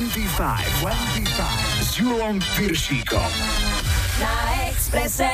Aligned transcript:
25, 0.00 0.80
25 0.80 1.84
s 1.84 2.00
Julom 2.00 2.40
Piršíkom. 2.56 3.30
Na 4.16 4.32
Exprese. 4.64 5.28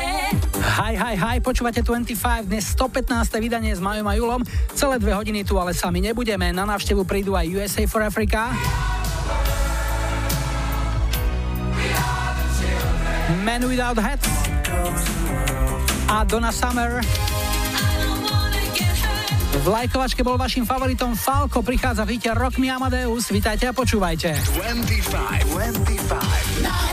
Hi, 0.59 0.99
hi, 0.99 1.15
hi, 1.15 1.39
počúvate 1.39 1.87
25, 1.87 2.51
dnes 2.51 2.75
115. 2.75 3.31
vydanie 3.39 3.71
s 3.71 3.79
Majom 3.79 4.11
a 4.11 4.19
Julom. 4.19 4.43
Celé 4.75 4.99
dve 4.99 5.15
hodiny 5.15 5.47
tu 5.47 5.55
ale 5.63 5.71
sami 5.71 6.03
nebudeme. 6.03 6.51
Na 6.51 6.67
návštevu 6.67 7.07
prídu 7.07 7.39
aj 7.39 7.47
USA 7.47 7.87
for 7.87 8.03
Africa. 8.03 8.51
Man 13.47 13.63
Without 13.71 14.03
Hats 14.03 14.51
a 16.11 16.27
Donna 16.27 16.51
Summer. 16.51 17.07
V 19.67 19.75
lajkovačke 19.75 20.23
bol 20.23 20.39
vašim 20.39 20.63
favoritom 20.63 21.19
Falko, 21.19 21.59
prichádza 21.59 22.07
v 22.07 22.15
hite 22.15 22.31
Rock 22.39 22.63
Me 22.63 22.71
Amadeus. 22.71 23.35
Vítajte 23.35 23.67
a 23.67 23.75
počúvajte. 23.75 24.39
25, 24.39 25.43
25. 25.51 26.63
Na 26.63 26.87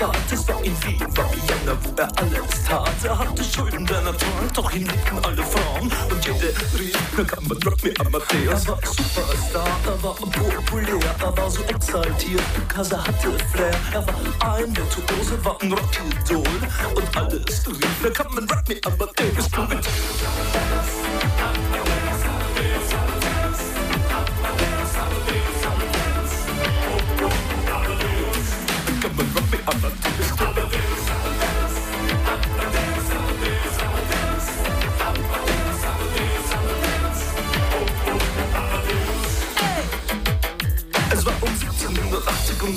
Es 0.00 0.48
war 0.48 0.64
in 0.64 0.72
Wien, 0.82 0.98
war 1.14 1.30
Vienna, 1.30 1.76
wo 1.82 1.90
er 2.00 2.08
alles 2.16 2.64
tat. 2.66 2.88
Er 3.04 3.18
hatte 3.18 3.44
Schulden, 3.44 3.84
denn 3.84 4.06
er 4.06 4.16
trank, 4.16 4.54
doch 4.54 4.72
ihn 4.72 4.86
liebten 4.86 5.22
alle 5.22 5.42
Frauen. 5.42 5.92
Und 6.10 6.24
jede 6.24 6.54
rief, 6.78 6.96
na 7.18 7.24
kann 7.24 7.46
man 7.46 7.58
Rock 7.62 7.84
me 7.84 7.92
Amadeus. 8.00 8.64
Er 8.64 8.68
war 8.68 8.78
Superstar, 8.82 9.68
er 9.84 10.02
war 10.02 10.14
populär, 10.14 10.98
er 11.20 11.36
war 11.36 11.50
so 11.50 11.62
exaltiert, 11.64 12.42
because 12.54 12.94
er 12.94 13.06
hatte 13.06 13.30
Flair. 13.52 13.74
Er 13.92 14.06
war 14.06 14.54
ein 14.54 14.74
Virtuose, 14.74 15.44
war 15.44 15.60
ein 15.60 15.70
Rockidol. 15.70 16.44
Und 16.94 17.16
alles 17.16 17.66
rief, 17.66 17.96
na 18.02 18.08
kann 18.08 18.34
man 18.34 18.48
Rock 18.48 18.68
me 18.68 18.80
Amadeus. 18.86 19.50
Do 19.50 19.62
it. 19.64 19.86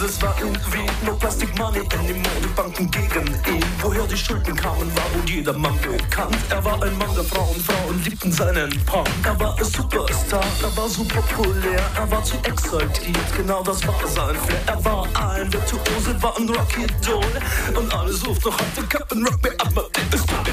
Es 0.06 0.22
war 0.22 0.36
in 0.42 0.54
Wien 0.72 0.90
No 1.06 1.16
Plastic 1.16 1.58
Money 1.58 1.80
in 1.80 2.08
den 2.08 2.22
Modebanken 2.22 2.92
gegen 2.92 3.28
ihn. 3.28 3.64
Woher 3.82 4.06
die 4.08 4.18
Schulden 4.18 4.56
kamen, 4.56 4.92
war 4.96 5.06
wohl 5.14 5.30
jedermann 5.30 5.78
bekannt. 5.82 6.38
Er 6.50 6.64
war 6.64 6.82
ein 6.84 6.98
Mann 6.98 7.14
der 7.16 7.24
Frauen, 7.24 7.60
Frauen 7.62 8.04
liebten 8.04 8.32
seinen 8.32 8.70
Punk. 8.86 9.10
Er 9.24 9.40
war 9.40 9.58
ein 9.58 9.64
Superstar, 9.64 10.44
er 10.62 10.78
war 10.78 10.90
so 10.90 11.04
populär 11.04 11.82
Er 11.96 12.12
war 12.12 12.24
zu 12.24 12.36
exaltiert, 12.44 13.38
genau 13.38 13.64
das 13.64 13.86
war 13.88 13.96
sein 14.08 14.36
Flair. 14.36 14.62
Er 14.68 14.86
war 14.86 15.08
ein 15.14 15.52
Virtuose, 15.52 16.22
war 16.22 16.38
ein 16.38 16.48
Rocky-Doll 16.50 17.42
Und 17.76 17.94
alle 17.94 18.14
suchten 18.14 18.50
noch 18.50 18.60
heute 18.60 18.88
Captain 18.88 19.26
Rock 19.26 19.44
Me 19.44 19.50
Amadeus 19.60 20.28
Come 20.28 20.44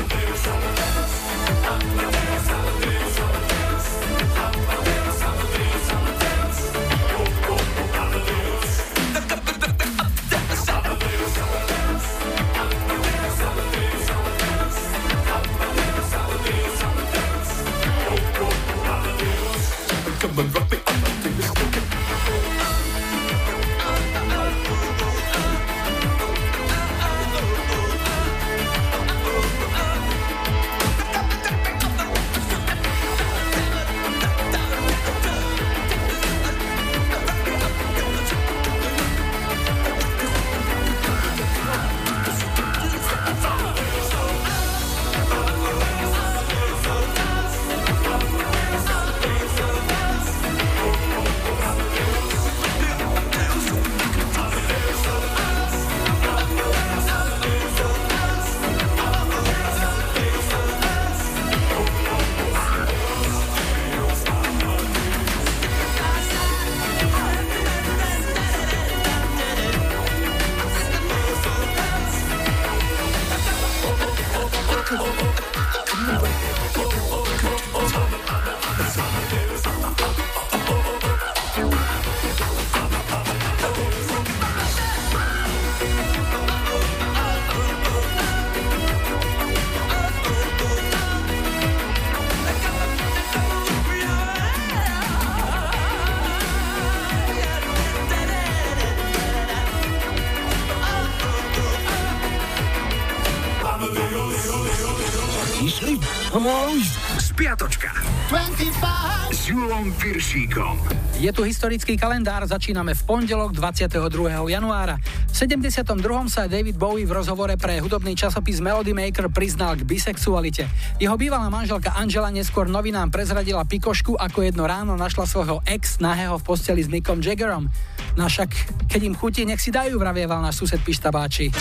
Piršíkom. 110.00 110.80
Je 111.20 111.28
tu 111.28 111.44
historický 111.44 111.92
kalendár, 111.92 112.40
začíname 112.48 112.96
v 112.96 113.02
pondelok 113.04 113.52
22. 113.52 114.00
januára. 114.48 114.96
V 115.28 115.34
72. 115.36 115.92
sa 116.32 116.48
David 116.48 116.80
Bowie 116.80 117.04
v 117.04 117.20
rozhovore 117.20 117.52
pre 117.60 117.76
hudobný 117.84 118.16
časopis 118.16 118.64
Melody 118.64 118.96
Maker 118.96 119.28
priznal 119.28 119.76
k 119.76 119.84
bisexualite. 119.84 120.72
Jeho 120.96 121.20
bývalá 121.20 121.52
manželka 121.52 121.92
Angela 121.92 122.32
neskôr 122.32 122.64
novinám 122.64 123.12
prezradila 123.12 123.68
pikošku, 123.68 124.16
ako 124.16 124.40
jedno 124.40 124.64
ráno 124.64 124.96
našla 124.96 125.28
svojho 125.28 125.60
ex 125.68 126.00
nahého 126.00 126.40
v 126.40 126.48
posteli 126.48 126.80
s 126.80 126.88
Mickom 126.88 127.20
Jaggerom. 127.20 127.68
No 128.16 128.24
však, 128.24 128.48
keď 128.88 129.00
im 129.04 129.12
chutí, 129.12 129.44
nech 129.44 129.60
si 129.60 129.68
dajú, 129.68 130.00
vravieval 130.00 130.40
náš 130.40 130.64
sused 130.64 130.80
Pištabáči. 130.80 131.52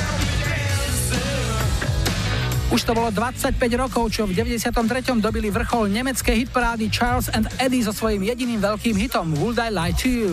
Už 2.69 2.85
to 2.85 2.93
bolo 2.93 3.09
25 3.09 3.57
rokov, 3.81 4.13
čo 4.13 4.29
v 4.29 4.37
93. 4.37 4.69
dobili 5.17 5.49
vrchol 5.49 5.89
nemeckej 5.89 6.45
hitparády 6.45 6.85
Charles 6.93 7.25
and 7.33 7.49
Eddie 7.57 7.81
so 7.81 7.89
svojím 7.89 8.29
jediným 8.29 8.61
veľkým 8.61 8.93
hitom 8.93 9.33
Would 9.41 9.57
I 9.57 9.73
Lie 9.73 9.93
to 9.97 10.05
You. 10.05 10.31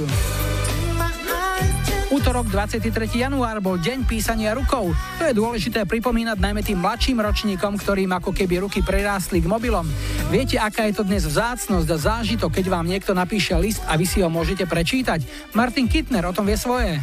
Útorok 2.12 2.52
23. 2.52 2.92
január 3.16 3.64
bol 3.64 3.80
deň 3.80 4.04
písania 4.04 4.52
rukou. 4.52 4.92
To 4.92 5.22
je 5.24 5.32
dôležité 5.32 5.88
pripomínať 5.88 6.36
najmä 6.36 6.60
tým 6.60 6.76
mladším 6.76 7.24
ročníkom, 7.24 7.80
ktorým 7.80 8.12
ako 8.12 8.36
keby 8.36 8.68
ruky 8.68 8.84
prerástli 8.84 9.40
k 9.40 9.48
mobilom. 9.48 9.88
Viete, 10.28 10.60
aká 10.60 10.86
je 10.92 11.00
to 11.00 11.08
dnes 11.08 11.24
vzácnosť 11.24 11.88
a 11.88 11.96
zážitok, 11.96 12.52
keď 12.52 12.68
vám 12.68 12.84
niekto 12.84 13.16
napíše 13.16 13.56
list 13.56 13.80
a 13.88 13.96
vy 13.96 14.04
si 14.04 14.20
ho 14.20 14.28
môžete 14.28 14.68
prečítať? 14.68 15.24
Martin 15.56 15.88
Kittner 15.88 16.28
o 16.28 16.36
tom 16.36 16.44
vie 16.44 16.60
svoje. 16.60 17.00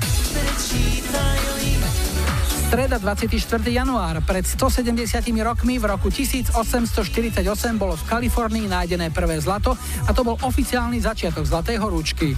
Streda 2.74 2.98
24. 2.98 3.70
január 3.70 4.18
pred 4.26 4.42
170 4.50 4.98
rokmi 5.46 5.78
v 5.78 5.94
roku 5.94 6.10
1848 6.10 7.46
bolo 7.78 7.94
v 7.94 8.04
Kalifornii 8.10 8.66
nájdené 8.66 9.14
prvé 9.14 9.38
zlato 9.38 9.78
a 9.78 10.10
to 10.10 10.26
bol 10.26 10.42
oficiálny 10.42 10.98
začiatok 10.98 11.46
zlatej 11.46 11.78
horúčky. 11.78 12.34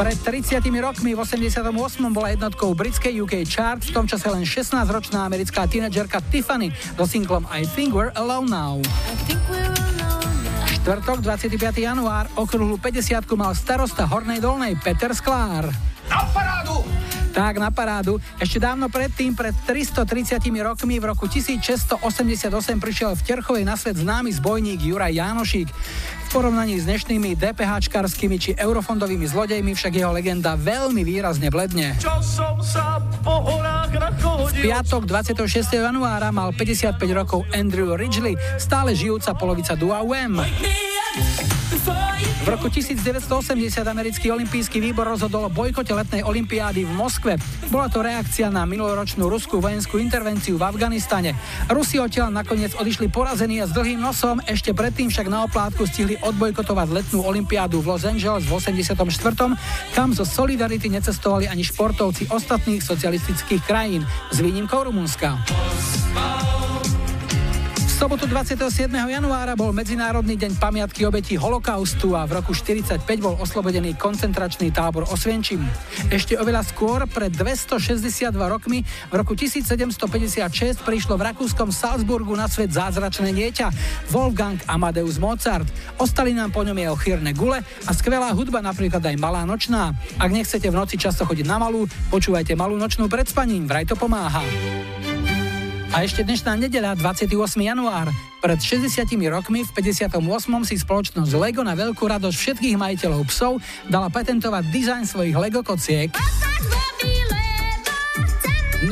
Pred 0.00 0.16
30 0.24 0.64
rokmi 0.80 1.12
v 1.12 1.20
88. 1.20 1.60
bola 2.08 2.32
jednotkou 2.32 2.72
britskej 2.72 3.20
UK 3.20 3.44
chart, 3.44 3.84
v 3.84 4.00
tom 4.00 4.08
čase 4.08 4.24
len 4.32 4.48
16-ročná 4.48 5.28
americká 5.28 5.68
tínedžerka 5.68 6.24
Tiffany 6.32 6.72
so 6.96 7.04
singlom 7.04 7.44
I 7.52 7.68
Think 7.68 7.92
We're 7.92 8.16
Alone 8.16 8.48
Now. 8.48 8.80
Štvrtok, 10.80 11.20
25. 11.20 11.52
január, 11.76 12.32
okrúhlu 12.40 12.80
50 12.80 13.28
mal 13.36 13.52
starosta 13.52 14.08
Hornej 14.08 14.40
Dolnej 14.40 14.72
Peter 14.80 15.12
Sklár. 15.12 15.68
Na 16.08 16.24
parádu! 16.32 16.80
Tak, 17.32 17.56
na 17.56 17.72
parádu. 17.72 18.20
Ešte 18.36 18.60
dávno 18.60 18.92
predtým, 18.92 19.32
pred 19.32 19.56
330 19.64 20.36
rokmi, 20.60 21.00
v 21.00 21.16
roku 21.16 21.24
1688 21.24 22.52
prišiel 22.76 23.16
v 23.16 23.22
Terchovej 23.24 23.64
na 23.64 23.72
svet 23.72 23.96
známy 23.96 24.36
zbojník 24.36 24.84
Juraj 24.84 25.16
Jánošík. 25.16 25.68
Porovnaní 26.32 26.80
s 26.80 26.88
dnešnými 26.88 27.36
DPHčkarskými 27.36 28.40
či 28.40 28.50
eurofondovými 28.56 29.28
zlodejmi 29.28 29.76
však 29.76 29.92
jeho 30.00 30.16
legenda 30.16 30.56
veľmi 30.56 31.04
výrazne 31.04 31.52
bledne. 31.52 31.92
V 34.48 34.54
piatok 34.64 35.04
26. 35.04 35.44
januára 35.76 36.32
mal 36.32 36.56
55 36.56 37.04
rokov 37.12 37.44
Andrew 37.52 37.92
Ridgely, 37.92 38.32
stále 38.56 38.96
žijúca 38.96 39.36
polovica 39.36 39.76
Dua 39.76 40.00
Wem. 40.08 40.40
V 42.42 42.50
roku 42.50 42.66
1980 42.66 43.22
americký 43.86 44.26
olimpijský 44.34 44.82
výbor 44.82 45.06
rozhodol 45.06 45.46
o 45.46 45.50
bojkote 45.54 45.94
letnej 45.94 46.26
olimpiády 46.26 46.82
v 46.82 46.90
Moskve. 46.90 47.38
Bola 47.70 47.86
to 47.86 48.02
reakcia 48.02 48.50
na 48.50 48.66
minuloročnú 48.66 49.30
ruskú 49.30 49.62
vojenskú 49.62 50.02
intervenciu 50.02 50.58
v 50.58 50.66
Afganistane. 50.66 51.38
Rusi 51.70 52.02
odtiaľ 52.02 52.34
nakoniec 52.34 52.74
odišli 52.74 53.14
porazení 53.14 53.62
a 53.62 53.70
s 53.70 53.72
dlhým 53.74 54.02
nosom, 54.02 54.42
ešte 54.42 54.74
predtým 54.74 55.06
však 55.06 55.30
na 55.30 55.46
oplátku 55.46 55.86
stihli 55.86 56.18
odbojkotovať 56.22 56.88
letnú 56.90 57.26
olimpiádu 57.26 57.82
v 57.82 57.94
Los 57.94 58.06
Angeles 58.06 58.46
v 58.46 58.56
84., 58.56 58.94
kam 59.92 60.08
zo 60.14 60.24
Solidarity 60.24 60.88
necestovali 60.88 61.50
ani 61.50 61.66
športovci 61.66 62.30
ostatných 62.30 62.80
socialistických 62.80 63.62
krajín, 63.66 64.06
s 64.30 64.38
výnimkou 64.38 64.86
Rumunska 64.86 65.36
sobotu 68.02 68.26
27. 68.26 68.90
januára 68.90 69.54
bol 69.54 69.70
Medzinárodný 69.70 70.34
deň 70.34 70.58
pamiatky 70.58 71.06
obetí 71.06 71.38
holokaustu 71.38 72.18
a 72.18 72.26
v 72.26 72.42
roku 72.42 72.50
45 72.50 72.98
bol 73.22 73.38
oslobodený 73.38 73.94
koncentračný 73.94 74.74
tábor 74.74 75.06
Osvienčim. 75.06 75.62
Ešte 76.10 76.34
oveľa 76.34 76.66
skôr, 76.66 77.06
pred 77.06 77.30
262 77.30 78.34
rokmi, 78.34 78.82
v 78.82 79.14
roku 79.14 79.38
1756 79.38 80.82
prišlo 80.82 81.14
v 81.14 81.30
rakúskom 81.30 81.70
Salzburgu 81.70 82.34
na 82.34 82.50
svet 82.50 82.74
zázračné 82.74 83.30
dieťa 83.38 83.70
Wolfgang 84.10 84.58
Amadeus 84.66 85.22
Mozart. 85.22 85.70
Ostali 85.94 86.34
nám 86.34 86.50
po 86.50 86.66
ňom 86.66 86.74
jeho 86.74 86.98
chýrne 86.98 87.30
gule 87.38 87.62
a 87.62 87.90
skvelá 87.94 88.34
hudba, 88.34 88.58
napríklad 88.66 88.98
aj 88.98 89.14
Malá 89.14 89.46
nočná. 89.46 89.94
Ak 90.18 90.34
nechcete 90.34 90.66
v 90.66 90.74
noci 90.74 90.98
často 90.98 91.22
chodiť 91.22 91.46
na 91.46 91.62
malú, 91.62 91.86
počúvajte 92.10 92.58
Malú 92.58 92.74
nočnú 92.74 93.06
pred 93.06 93.30
spaním, 93.30 93.70
vraj 93.70 93.86
to 93.86 93.94
pomáha. 93.94 94.42
A 95.92 96.08
ešte 96.08 96.24
dnešná 96.24 96.56
nedeľa, 96.56 96.96
28. 96.96 97.28
január. 97.60 98.08
Pred 98.40 98.58
60 98.64 99.12
rokmi 99.28 99.60
v 99.60 99.70
58. 99.76 100.16
si 100.64 100.80
spoločnosť 100.80 101.32
Lego 101.36 101.60
na 101.60 101.76
veľkú 101.76 102.08
radosť 102.08 102.32
všetkých 102.32 102.80
majiteľov 102.80 103.28
psov 103.28 103.60
dala 103.92 104.08
patentovať 104.08 104.72
dizajn 104.72 105.04
svojich 105.04 105.36
Lego 105.36 105.60
kociek. 105.60 106.08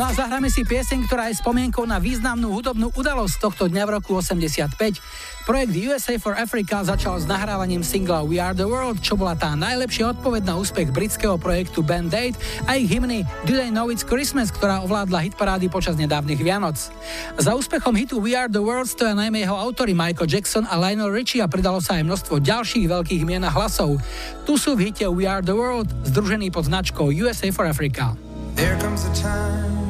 No 0.00 0.08
a 0.08 0.16
zahráme 0.16 0.48
si 0.48 0.64
pieseň, 0.64 1.04
ktorá 1.04 1.28
je 1.28 1.44
spomienkou 1.44 1.84
na 1.84 2.00
významnú 2.00 2.56
hudobnú 2.56 2.88
udalosť 2.96 3.36
tohto 3.36 3.68
dňa 3.68 3.84
v 3.84 3.90
roku 4.00 4.16
85. 4.16 4.72
Projekt 5.44 5.76
USA 5.76 6.16
for 6.16 6.32
Africa 6.40 6.80
začal 6.80 7.20
s 7.20 7.28
nahrávaním 7.28 7.84
singla 7.84 8.24
We 8.24 8.40
Are 8.40 8.56
the 8.56 8.64
World, 8.64 9.04
čo 9.04 9.12
bola 9.12 9.36
tá 9.36 9.52
najlepšia 9.52 10.16
odpoveď 10.16 10.48
na 10.48 10.56
úspech 10.56 10.88
britského 10.88 11.36
projektu 11.36 11.84
Band 11.84 12.16
Aid 12.16 12.32
a 12.64 12.80
ich 12.80 12.88
hymny 12.88 13.28
Do 13.44 13.52
They 13.52 13.68
Know 13.68 13.92
It's 13.92 14.00
Christmas, 14.00 14.48
ktorá 14.48 14.80
ovládla 14.88 15.20
hitparády 15.20 15.68
počas 15.68 16.00
nedávnych 16.00 16.40
Vianoc. 16.40 16.80
Za 17.36 17.52
úspechom 17.52 17.92
hitu 17.92 18.24
We 18.24 18.32
Are 18.32 18.48
the 18.48 18.64
World 18.64 18.88
stoja 18.88 19.12
najmä 19.12 19.44
jeho 19.44 19.52
autory 19.52 19.92
Michael 19.92 20.32
Jackson 20.32 20.64
a 20.64 20.80
Lionel 20.80 21.12
Richie 21.12 21.44
a 21.44 21.52
pridalo 21.52 21.84
sa 21.84 22.00
aj 22.00 22.08
množstvo 22.08 22.40
ďalších 22.40 22.88
veľkých 22.88 23.28
mien 23.28 23.44
a 23.44 23.52
hlasov. 23.52 24.00
Tu 24.48 24.56
sú 24.56 24.80
v 24.80 24.88
hite 24.88 25.04
We 25.12 25.28
Are 25.28 25.44
the 25.44 25.52
World 25.52 25.92
združený 26.08 26.56
pod 26.56 26.72
značkou 26.72 27.12
USA 27.12 27.52
for 27.52 27.68
Africa. 27.68 28.16
There 28.56 28.80
comes 28.80 29.04
a 29.04 29.12
time 29.12 29.89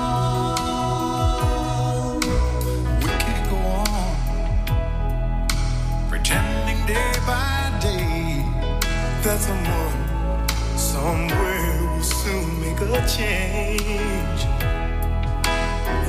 That 9.31 9.39
someone 9.39 9.95
somewhere 10.77 11.79
will 11.93 12.03
soon 12.03 12.59
make 12.59 12.81
a 12.81 13.07
change. 13.07 14.41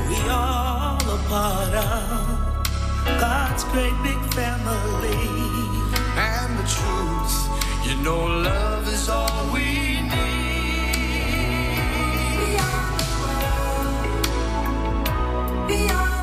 We 0.08 0.16
are 0.28 0.28
all 0.28 1.08
a 1.08 1.18
part 1.30 1.74
of 1.74 2.26
God's 3.20 3.62
great 3.72 3.96
big 4.02 4.18
family. 4.34 5.28
And 6.30 6.50
the 6.58 6.66
truth, 6.76 7.34
you 7.86 7.94
know, 8.02 8.22
love 8.50 8.88
is 8.88 9.08
all 9.08 9.52
we 9.54 9.66
need. 10.02 10.14
Beyond 12.48 12.94
the 13.02 13.10
world, 13.22 14.26
beyond 15.68 16.21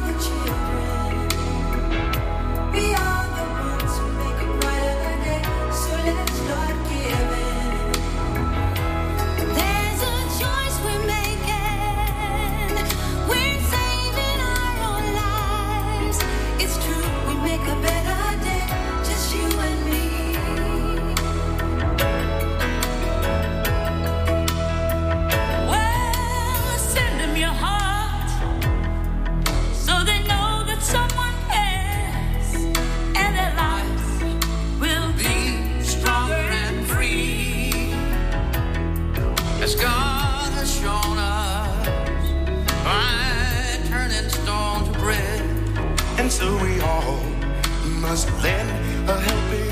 must 48.10 48.28
lend 48.42 49.08
a 49.08 49.22
helping 49.22 49.69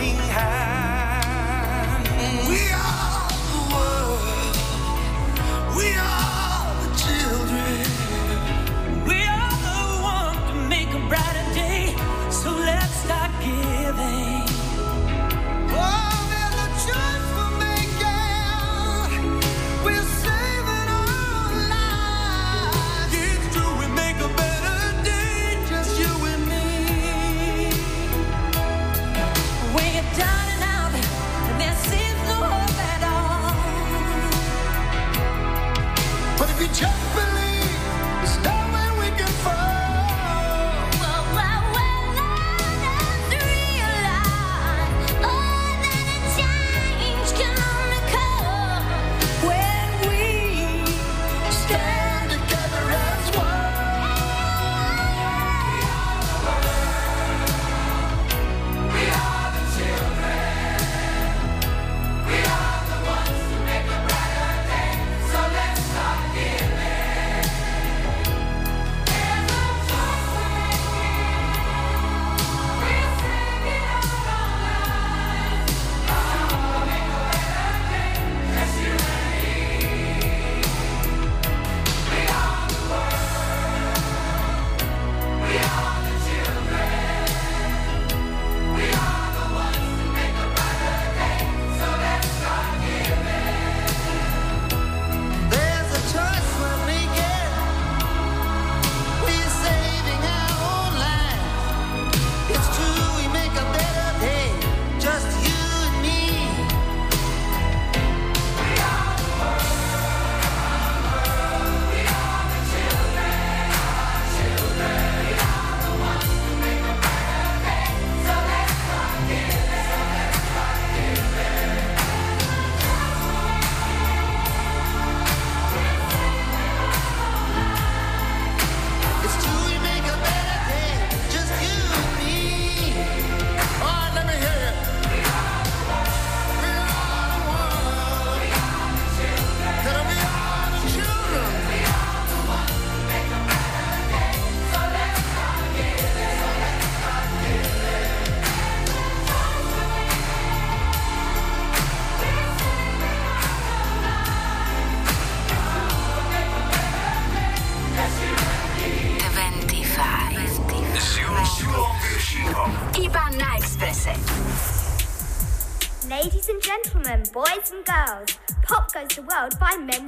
the 169.75 169.99
World 169.99 170.06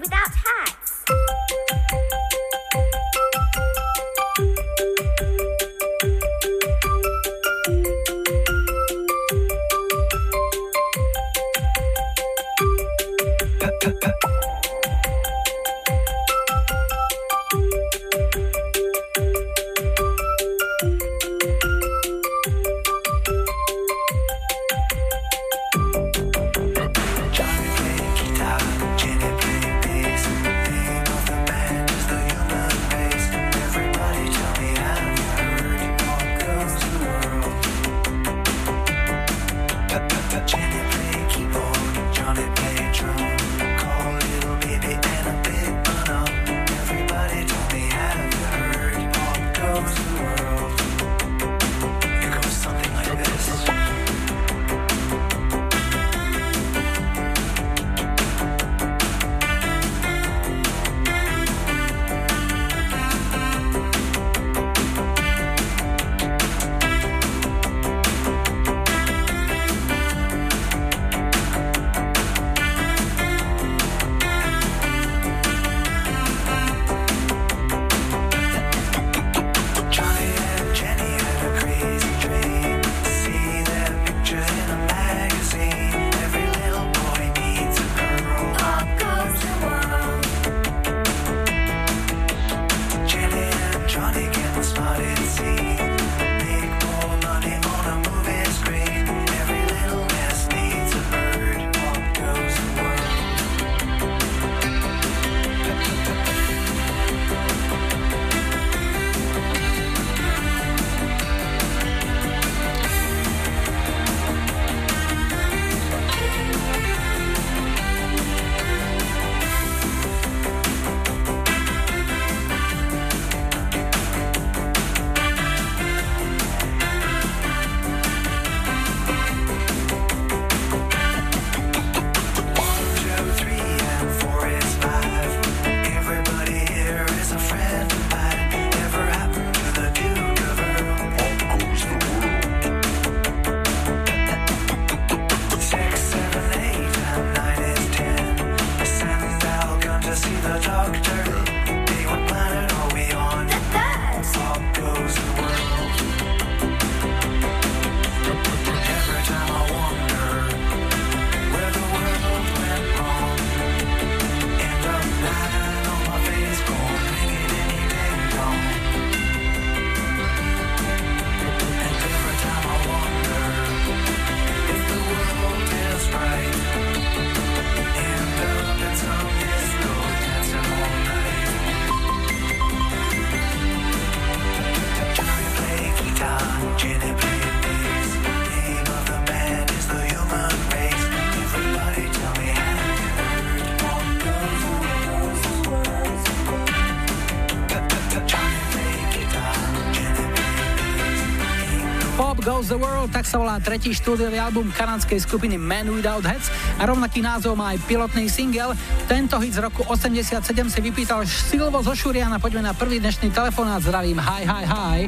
tak 203.10 203.26
sa 203.26 203.42
volá 203.42 203.58
tretí 203.58 203.90
štúdiový 203.92 204.38
album 204.38 204.70
kanadskej 204.70 205.18
skupiny 205.18 205.58
Man 205.58 205.90
Without 205.90 206.22
Heads 206.22 206.54
a 206.78 206.86
rovnaký 206.86 207.26
názov 207.26 207.58
má 207.58 207.74
aj 207.74 207.82
pilotný 207.90 208.30
single. 208.30 208.78
Tento 209.10 209.42
hit 209.42 209.58
z 209.58 209.66
roku 209.66 209.82
87 209.90 210.46
si 210.70 210.80
vypýtal 210.80 211.26
Silvo 211.26 211.82
zo 211.82 211.98
Šuriana. 211.98 212.38
Poďme 212.38 212.70
na 212.70 212.74
prvý 212.78 213.02
dnešný 213.02 213.34
telefonát. 213.34 213.82
Zdravím, 213.82 214.22
hi, 214.22 214.46
hi, 214.46 214.66
hi. 214.66 215.02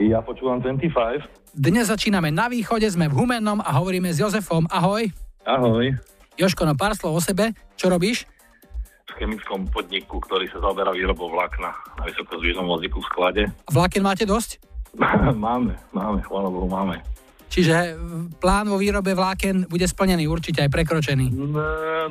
Ja 0.00 0.24
počúvam 0.24 0.64
25. 0.64 1.52
Dnes 1.52 1.90
začíname 1.90 2.32
na 2.32 2.46
východe, 2.46 2.86
sme 2.88 3.10
v 3.10 3.20
Humennom 3.20 3.60
a 3.60 3.70
hovoríme 3.76 4.08
s 4.08 4.22
Jozefom. 4.22 4.64
Ahoj. 4.70 5.10
Ahoj. 5.44 5.98
Joško, 6.38 6.62
no 6.64 6.78
pár 6.78 6.94
slov 6.94 7.18
o 7.18 7.20
sebe. 7.20 7.52
Čo 7.74 7.90
robíš? 7.90 8.24
V 9.10 9.12
chemickom 9.18 9.66
podniku, 9.68 10.22
ktorý 10.22 10.46
sa 10.48 10.62
zaoberá 10.62 10.94
výrobou 10.94 11.26
vlákna 11.28 11.74
na 11.74 12.02
vysokozvížnom 12.06 12.64
vozíku 12.70 13.02
v 13.02 13.08
sklade. 13.10 13.42
A 13.50 13.70
vláken 13.74 14.06
máte 14.06 14.22
dosť? 14.22 14.59
máme, 15.48 15.72
máme, 15.92 16.18
chvála 16.22 16.48
Bohu, 16.50 16.68
máme. 16.68 17.00
Čiže 17.50 17.98
plán 18.38 18.70
vo 18.70 18.78
výrobe 18.78 19.10
vláken 19.10 19.66
bude 19.66 19.82
splnený, 19.82 20.30
určite 20.30 20.62
aj 20.62 20.70
prekročený. 20.70 21.34
No, 21.34 21.58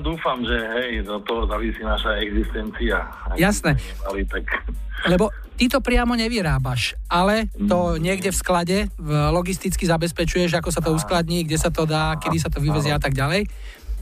dúfam, 0.04 0.44
že 0.44 0.60
hej, 0.76 1.08
do 1.08 1.24
toho 1.24 1.48
závisí 1.48 1.80
naša 1.80 2.20
existencia. 2.20 3.08
Jasné. 3.40 3.80
Nemali, 3.80 4.28
tak... 4.28 4.44
Lebo 5.08 5.32
ty 5.56 5.72
to 5.72 5.80
priamo 5.80 6.12
nevyrábaš, 6.20 7.00
ale 7.08 7.48
to 7.56 7.96
mm. 7.96 8.04
niekde 8.04 8.36
v 8.36 8.38
sklade 8.38 8.78
v 9.00 9.10
logisticky 9.32 9.88
zabezpečuješ, 9.88 10.60
ako 10.60 10.76
sa 10.76 10.84
to 10.84 10.92
uskladní, 10.92 11.48
kde 11.48 11.56
sa 11.56 11.72
to 11.72 11.88
dá, 11.88 12.20
kedy 12.20 12.36
sa 12.36 12.52
to 12.52 12.60
vyvezie 12.60 12.92
a 12.92 13.00
tak 13.00 13.16
ďalej. 13.16 13.48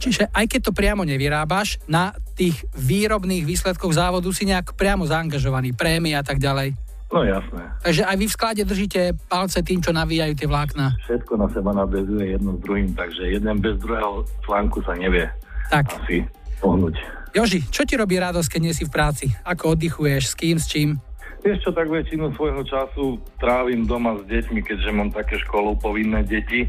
Čiže 0.02 0.34
aj 0.34 0.46
keď 0.50 0.62
to 0.70 0.78
priamo 0.78 1.06
nevyrábaš, 1.06 1.82
na 1.86 2.18
tých 2.34 2.66
výrobných 2.74 3.46
výsledkoch 3.46 3.94
závodu 3.94 4.30
si 4.34 4.46
nejak 4.46 4.78
priamo 4.78 5.06
zaangažovaný, 5.06 5.74
prémie 5.74 6.14
a 6.18 6.26
tak 6.26 6.38
ďalej. 6.38 6.87
No 7.08 7.24
jasné. 7.24 7.64
Takže 7.88 8.04
aj 8.04 8.16
vy 8.20 8.26
v 8.28 8.36
sklade 8.36 8.62
držíte 8.68 9.02
palce 9.32 9.64
tým, 9.64 9.80
čo 9.80 9.96
navíjajú 9.96 10.34
tie 10.36 10.48
vlákna. 10.48 11.00
Všetko 11.08 11.40
na 11.40 11.48
seba 11.56 11.72
nadvezuje 11.72 12.36
jedno 12.36 12.60
s 12.60 12.60
druhým, 12.60 12.92
takže 12.92 13.32
jeden 13.32 13.56
bez 13.64 13.80
druhého 13.80 14.28
článku 14.44 14.84
sa 14.84 14.92
nevie 15.00 15.32
tak. 15.72 15.88
asi 15.88 16.28
pohnúť. 16.60 17.00
Joži, 17.32 17.64
čo 17.72 17.88
ti 17.88 17.96
robí 17.96 18.20
radosť, 18.20 18.50
keď 18.52 18.62
nie 18.64 18.76
si 18.76 18.84
v 18.84 18.92
práci? 18.92 19.26
Ako 19.48 19.80
oddychuješ? 19.80 20.32
S 20.32 20.36
kým? 20.36 20.56
S 20.60 20.68
čím? 20.68 21.00
Vieš 21.48 21.64
čo, 21.64 21.72
tak 21.72 21.88
väčšinu 21.88 22.34
svojho 22.36 22.66
času 22.68 23.24
trávim 23.40 23.88
doma 23.88 24.20
s 24.20 24.28
deťmi, 24.28 24.60
keďže 24.60 24.92
mám 24.92 25.14
také 25.16 25.40
školou 25.48 25.80
povinné 25.80 26.28
deti. 26.28 26.68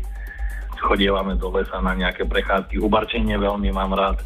Chodievame 0.79 1.35
do 1.35 1.51
lesa 1.51 1.83
na 1.83 1.99
nejaké 1.99 2.23
prechádzky. 2.23 2.79
Hubarčenie 2.79 3.35
veľmi 3.35 3.75
mám 3.75 3.91
rád. 3.91 4.23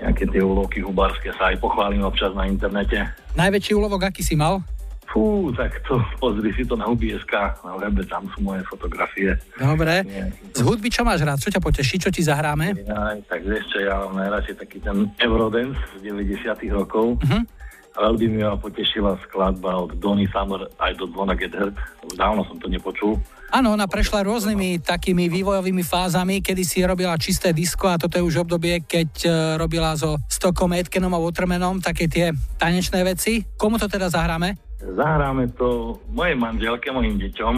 Nejaké 0.00 0.24
tie 0.24 0.40
úlovky 0.40 0.80
hubarské 0.80 1.36
sa 1.36 1.52
aj 1.52 1.60
pochválim 1.60 2.00
občas 2.00 2.32
na 2.32 2.48
internete. 2.48 3.04
Najväčší 3.36 3.76
úlovok, 3.76 4.08
aký 4.08 4.24
si 4.24 4.38
mal? 4.38 4.64
Fú, 5.10 5.52
tak 5.54 5.78
to 5.86 6.00
pozri 6.18 6.50
si 6.56 6.66
to 6.66 6.74
na 6.74 6.90
UBSK, 6.90 7.62
na 7.62 7.78
webe, 7.78 8.02
tam 8.06 8.26
sú 8.34 8.42
moje 8.42 8.66
fotografie. 8.66 9.38
Dobre. 9.54 10.02
Nie. 10.02 10.32
Z 10.54 10.60
hudby 10.66 10.90
čo 10.90 11.06
máš 11.06 11.22
rád? 11.22 11.38
Čo 11.38 11.54
ťa 11.54 11.62
poteší? 11.62 12.02
Čo 12.02 12.10
ti 12.10 12.24
zahráme? 12.26 12.74
Ja, 12.82 13.14
tak 13.30 13.46
vieš 13.46 13.70
čo, 13.70 13.78
ja 13.84 14.00
mám 14.04 14.18
najradšej 14.18 14.56
taký 14.58 14.78
ten 14.82 15.10
Eurodance 15.22 15.78
z 15.98 16.10
90 16.10 16.50
rokov. 16.74 17.20
Uh-huh. 17.22 17.42
Veľmi 17.94 18.26
mi 18.26 18.40
ma 18.42 18.58
potešila 18.58 19.14
skladba 19.22 19.86
od 19.86 19.94
Donny 20.02 20.26
Summer 20.26 20.66
aj 20.82 20.98
do 20.98 21.06
Dvona 21.06 21.38
Get 21.38 21.54
Hurt. 21.54 21.78
Už 22.02 22.18
dávno 22.18 22.42
som 22.42 22.58
to 22.58 22.66
nepočul. 22.66 23.22
Áno, 23.54 23.70
ona 23.70 23.86
prešla 23.86 24.26
rôznymi 24.26 24.82
takými 24.82 25.30
vývojovými 25.30 25.86
fázami, 25.86 26.42
kedy 26.42 26.66
si 26.66 26.82
robila 26.82 27.14
čisté 27.14 27.54
disko 27.54 27.86
a 27.86 27.94
toto 27.94 28.18
je 28.18 28.26
už 28.26 28.42
obdobie, 28.42 28.82
keď 28.82 29.10
uh, 29.22 29.32
robila 29.54 29.94
so 29.94 30.18
Stockom, 30.26 30.74
Atkenom 30.74 31.14
a 31.14 31.22
Watermanom 31.22 31.78
také 31.78 32.10
tie 32.10 32.34
tanečné 32.58 33.06
veci. 33.06 33.46
Komu 33.54 33.78
to 33.78 33.86
teda 33.86 34.10
zahráme? 34.10 34.58
Zahráme 34.84 35.48
to 35.56 35.96
mojej 36.12 36.36
manželke, 36.36 36.92
mojim 36.92 37.16
deťom 37.16 37.56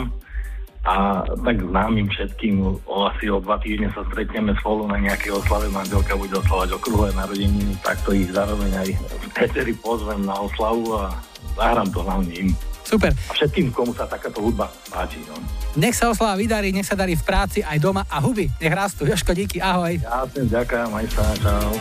a 0.86 1.26
tak 1.26 1.56
známym 1.58 2.06
všetkým. 2.06 2.62
O 2.86 3.10
asi 3.10 3.26
o 3.26 3.42
dva 3.42 3.58
týždne 3.58 3.90
sa 3.90 4.06
stretneme 4.06 4.54
spolu 4.62 4.86
na 4.86 5.02
nejakej 5.02 5.34
oslave. 5.34 5.66
Manželka 5.74 6.14
bude 6.14 6.38
oslavať 6.38 6.78
okruhové 6.78 7.10
narodeniny, 7.18 7.74
tak 7.82 7.98
to 8.06 8.14
ich 8.14 8.30
zároveň 8.30 8.70
aj 8.86 8.88
v 8.94 9.26
Eteri 9.42 9.74
pozvem 9.74 10.22
na 10.22 10.38
oslavu 10.38 10.94
a 10.94 11.10
zahrám 11.58 11.90
to 11.90 12.00
hlavne 12.06 12.30
im. 12.38 12.48
Super. 12.86 13.10
A 13.10 13.32
všetkým, 13.34 13.74
komu 13.74 13.90
sa 13.98 14.06
takáto 14.06 14.38
hudba 14.38 14.70
páči. 14.94 15.18
No. 15.26 15.34
Nech 15.74 15.98
sa 15.98 16.06
oslava 16.06 16.38
vydarí, 16.38 16.70
nech 16.70 16.86
sa 16.86 16.94
darí 16.94 17.18
v 17.18 17.24
práci 17.26 17.58
aj 17.66 17.82
doma 17.82 18.06
a 18.06 18.22
huby. 18.22 18.46
Nech 18.62 18.70
rastú. 18.70 19.02
Joško, 19.02 19.34
díky, 19.34 19.58
ahoj. 19.58 19.98
Ja 19.98 20.22
ďakujem, 20.30 20.94
aj 20.94 21.06
sa, 21.10 21.24
čau. 21.42 21.74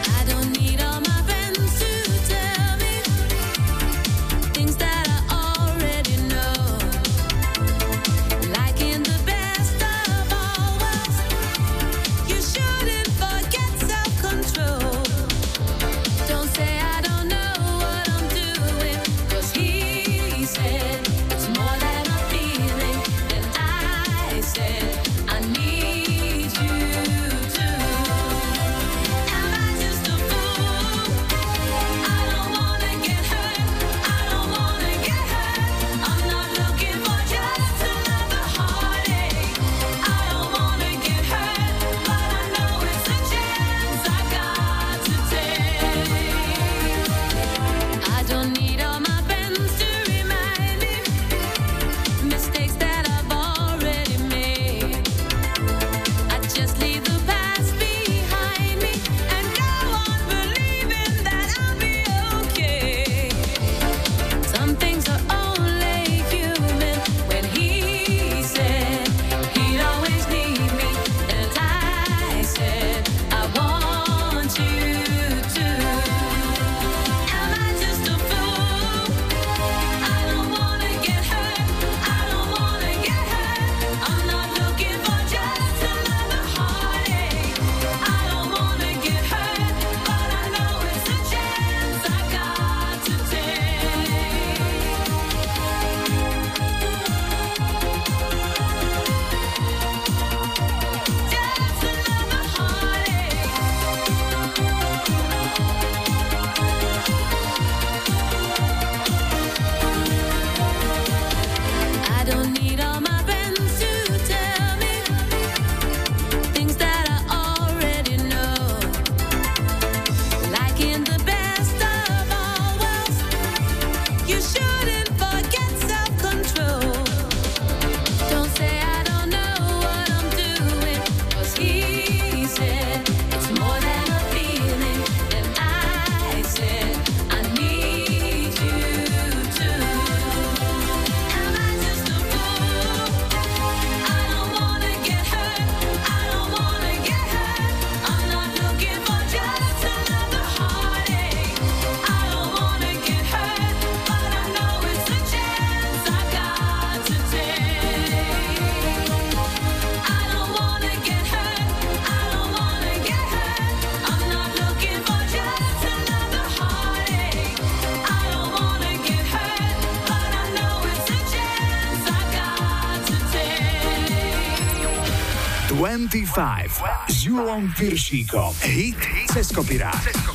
S 177.07 177.23
Julom 177.23 177.71
Piršíkom. 177.77 178.53
Hit 178.61 178.97
cez 179.31 179.51
kopirát. 179.51 180.34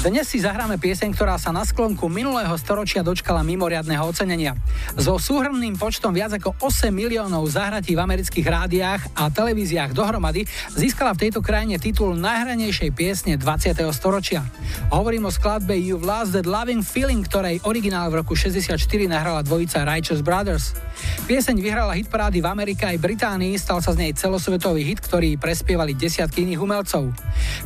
Dnes 0.00 0.32
si 0.32 0.40
zahráme 0.40 0.80
pieseň, 0.80 1.12
ktorá 1.12 1.36
sa 1.36 1.52
na 1.52 1.60
sklonku 1.60 2.08
minulého 2.08 2.56
storočia 2.56 3.04
dočkala 3.04 3.44
mimoriadného 3.44 4.00
ocenenia. 4.00 4.56
So 4.96 5.20
súhrnným 5.20 5.76
počtom 5.76 6.16
viac 6.16 6.32
ako 6.40 6.56
8 6.56 6.88
miliónov 6.88 7.44
zahratí 7.44 7.92
v 7.92 8.00
amerických 8.00 8.46
rádiách 8.48 9.12
a 9.12 9.28
televíziách 9.28 9.92
dohromady 9.92 10.48
získala 10.72 11.12
v 11.12 11.28
tejto 11.28 11.44
krajine 11.44 11.76
titul 11.76 12.16
najhranejšej 12.16 12.96
piesne 12.96 13.36
20. 13.36 13.76
storočia. 13.92 14.40
Hovorím 14.88 15.28
o 15.28 15.30
skladbe 15.30 15.76
You've 15.76 16.08
Lost 16.08 16.32
That 16.32 16.48
Loving 16.48 16.80
Feeling, 16.80 17.20
ktorej 17.28 17.60
originál 17.68 18.08
v 18.08 18.24
roku 18.24 18.32
64 18.32 18.80
nahrala 19.04 19.44
dvojica 19.44 19.84
Righteous 19.84 20.24
Brothers. 20.24 20.80
Pieseň 21.28 21.60
vyhrala 21.60 21.92
hitparády 22.00 22.40
v 22.40 22.48
Amerike 22.48 22.88
aj 22.88 22.96
Británii, 22.96 23.60
stal 23.60 23.84
sa 23.84 23.92
z 23.92 24.08
nej 24.08 24.12
celosvetový 24.16 24.80
hit, 24.80 25.04
ktorý 25.04 25.36
prespievali 25.36 25.92
desiatky 25.92 26.48
iných 26.48 26.60
umelcov. 26.64 27.12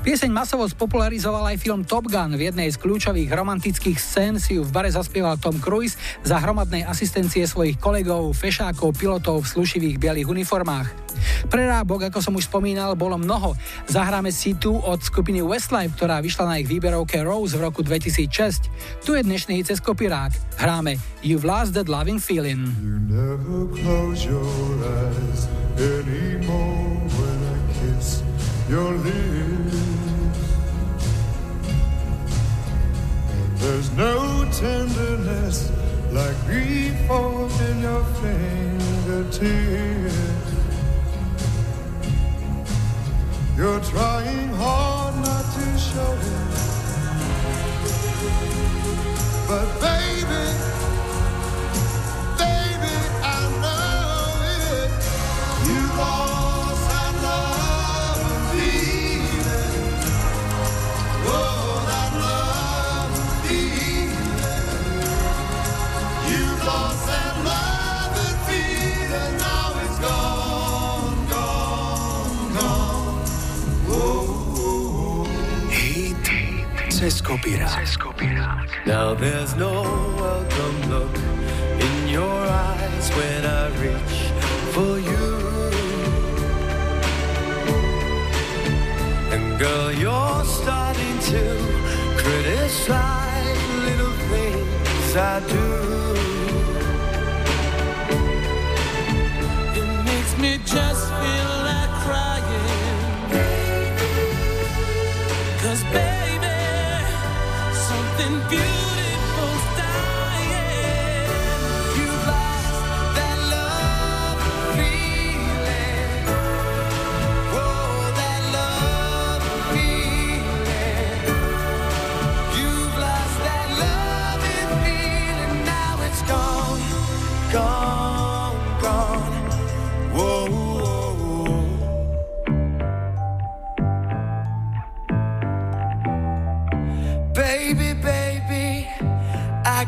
Pieseň 0.02 0.34
masovo 0.34 0.66
spopularizoval 0.66 1.54
aj 1.54 1.62
film 1.62 1.86
Top 1.86 2.10
Gun. 2.10 2.23
V 2.32 2.48
jednej 2.48 2.72
z 2.72 2.80
kľúčových 2.80 3.28
romantických 3.28 4.00
scén 4.00 4.40
si 4.40 4.56
ju 4.56 4.64
v 4.64 4.72
bare 4.72 4.88
zaspieval 4.88 5.36
Tom 5.36 5.60
Cruise 5.60 6.00
za 6.24 6.40
hromadnej 6.40 6.88
asistencie 6.88 7.44
svojich 7.44 7.76
kolegov, 7.76 8.32
fešákov, 8.32 8.96
pilotov 8.96 9.44
v 9.44 9.52
slušivých 9.60 10.00
bielých 10.00 10.32
uniformách. 10.32 11.04
Prerábok, 11.52 12.08
ako 12.08 12.18
som 12.24 12.32
už 12.32 12.48
spomínal, 12.48 12.96
bolo 12.96 13.20
mnoho. 13.20 13.52
Zahráme 13.84 14.32
si 14.32 14.56
tu 14.56 14.72
od 14.72 15.04
skupiny 15.04 15.44
Westlife, 15.44 15.92
ktorá 16.00 16.24
vyšla 16.24 16.44
na 16.48 16.56
ich 16.62 16.68
výberovke 16.68 17.20
Rose 17.20 17.60
v 17.60 17.68
roku 17.68 17.84
2006. 17.84 19.04
Tu 19.04 19.10
je 19.12 19.22
dnešný 19.22 19.60
cez 19.66 19.84
kopirák. 19.84 20.32
Hráme 20.56 20.96
You've 21.20 21.44
Lost 21.44 21.76
That 21.76 21.92
Loving 21.92 22.18
Feeling. 22.22 22.64
You 22.80 22.96
never 23.04 23.68
close 23.76 24.24
your 24.24 24.48
eyes 24.80 25.40
anymore 25.76 27.04
when 27.12 27.38
I 27.44 27.56
kiss 27.76 28.24
your 28.72 28.96
lips. 29.04 29.83
There's 33.64 33.90
no 33.92 34.44
tenderness 34.52 35.72
like 36.12 36.36
grief 36.44 36.94
falls 37.08 37.58
in 37.62 37.80
your 37.80 38.04
fingertips. 38.20 39.40
You're 43.56 43.80
trying 43.80 44.48
hard 44.50 45.16
not 45.16 45.44
to 45.54 45.78
show 45.78 46.12
it. 46.12 46.54
But 49.48 49.66
baby, 49.80 50.44
cez 77.10 77.22
kopirák. 77.22 78.68
Now 78.86 79.14
there's 79.14 79.54
no 79.56 79.82
welcome 80.16 80.78
look 80.88 81.16
in 81.78 82.08
your 82.08 82.40
eyes 82.46 83.10
when 83.18 83.44
I 83.44 83.68
reach 83.82 84.18
for 84.72 84.98
you. 84.98 85.26
And 89.32 89.58
girl, 89.58 89.92
you're 89.92 90.44
starting 90.44 91.18
to 91.32 91.42
criticize 92.16 93.60
little 93.86 94.16
things 94.32 95.16
I 95.16 95.40
do. 95.56 95.68
It 99.80 99.88
makes 100.04 100.32
me 100.38 100.58
just 100.64 101.23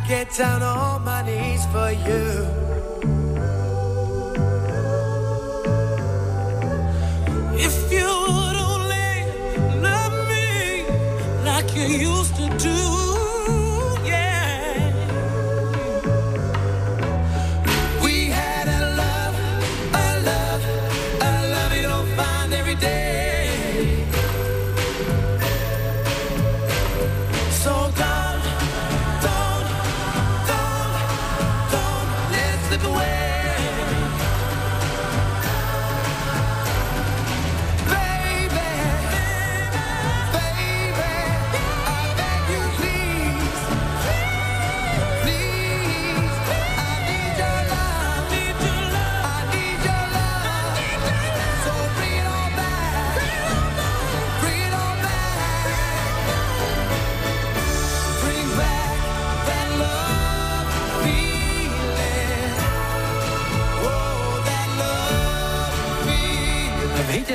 get 0.09 0.31
down 0.37 0.63
on 0.63 1.05
my 1.05 1.23
knees 1.23 1.67
for 1.67 1.91
you. 1.91 2.47
If 7.59 7.91
you 7.91 8.07
would 8.07 8.57
only 8.71 9.81
love 9.81 10.15
me 10.29 10.85
like 11.45 11.75
you 11.75 11.87
used 12.13 12.37
to 12.37 12.49
do, 12.57 13.16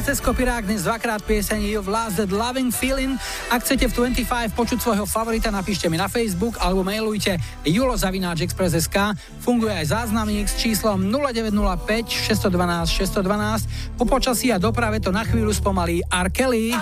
hite 0.02 0.18
cez 0.18 0.26
kopirák 0.26 0.66
dnes 0.66 0.82
dvakrát 0.82 1.22
pieseň 1.22 1.62
You've 1.62 1.86
Lost 1.86 2.18
That 2.18 2.34
Loving 2.34 2.74
Feeling. 2.74 3.22
Ak 3.54 3.62
chcete 3.62 3.86
v 3.86 4.10
25 4.10 4.50
počuť 4.58 4.82
svojho 4.82 5.06
favorita, 5.06 5.54
napíšte 5.54 5.86
mi 5.94 5.98
na 6.02 6.10
Facebook 6.10 6.58
alebo 6.58 6.82
mailujte 6.82 7.38
julozavináčexpress.sk. 7.70 8.98
Funguje 9.46 9.70
aj 9.70 9.94
záznamník 9.94 10.50
s 10.50 10.58
číslom 10.58 11.06
0905 11.06 12.18
612 12.18 12.90
612. 13.14 14.02
Po 14.02 14.10
počasí 14.10 14.50
a 14.50 14.58
doprave 14.58 14.98
to 14.98 15.14
na 15.14 15.22
chvíľu 15.22 15.54
spomalí 15.54 16.02
R. 16.10 16.28
Kelly. 16.34 16.74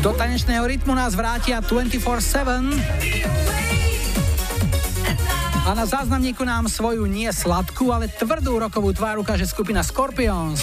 Do 0.00 0.16
tanečného 0.16 0.64
rytmu 0.64 0.96
nás 0.96 1.12
vrátia 1.12 1.60
24-7. 1.60 3.43
A 5.64 5.72
na 5.72 5.88
záznamníku 5.88 6.44
nám 6.44 6.68
svoju 6.68 7.08
nie 7.08 7.32
sladkú, 7.32 7.88
ale 7.88 8.04
tvrdú 8.12 8.60
rokovú 8.60 8.92
tvár 8.92 9.16
ukáže 9.16 9.48
skupina 9.48 9.80
Scorpions. 9.80 10.60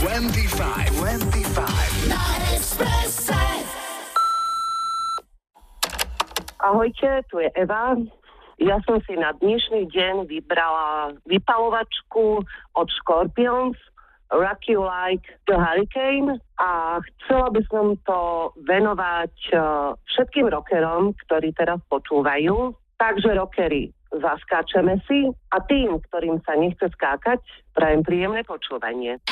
25, 0.00 0.88
25. 1.04 2.08
Na 2.08 2.22
Expresse. 2.56 3.36
Ahojte, 6.64 7.28
tu 7.28 7.44
je 7.44 7.52
Eva. 7.52 7.92
Ja 8.56 8.80
som 8.88 9.04
si 9.04 9.20
na 9.20 9.36
dnešný 9.36 9.84
deň 9.92 10.32
vybrala 10.32 11.12
vypalovačku 11.28 12.40
od 12.72 12.88
Scorpions 13.04 13.76
Rock 14.32 14.68
You 14.68 14.84
Like 14.84 15.24
the 15.48 15.56
Hurricane 15.56 16.36
a 16.60 17.00
chcela 17.00 17.48
by 17.48 17.62
som 17.72 17.96
to 18.04 18.52
venovať 18.68 19.34
eh, 19.52 19.60
všetkým 20.14 20.52
rockerom, 20.52 21.16
ktorí 21.26 21.56
teraz 21.56 21.80
počúvajú. 21.88 22.76
Takže 22.98 23.30
rockery, 23.38 23.94
zaskáčeme 24.10 24.98
si 25.06 25.30
a 25.54 25.62
tým, 25.62 26.02
ktorým 26.10 26.42
sa 26.42 26.58
nechce 26.58 26.90
skákať, 26.98 27.38
prajem 27.72 28.02
príjemné 28.02 28.42
počúvanie. 28.42 29.22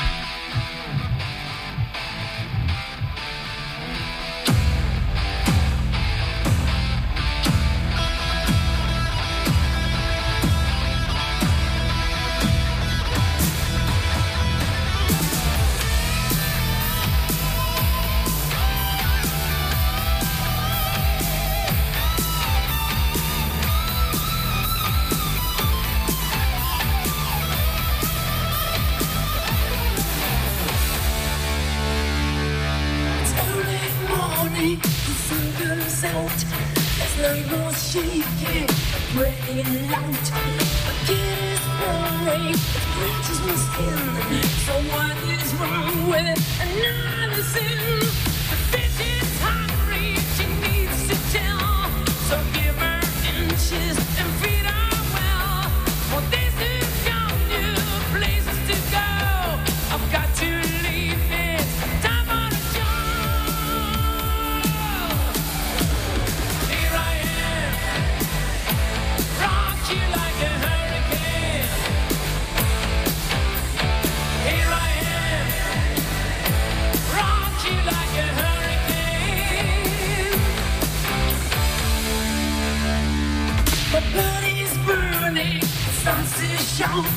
blood 84.17 84.45
is 84.45 84.73
burning, 84.89 85.63
starts 86.01 86.33
to 86.41 86.49
shout. 86.77 87.17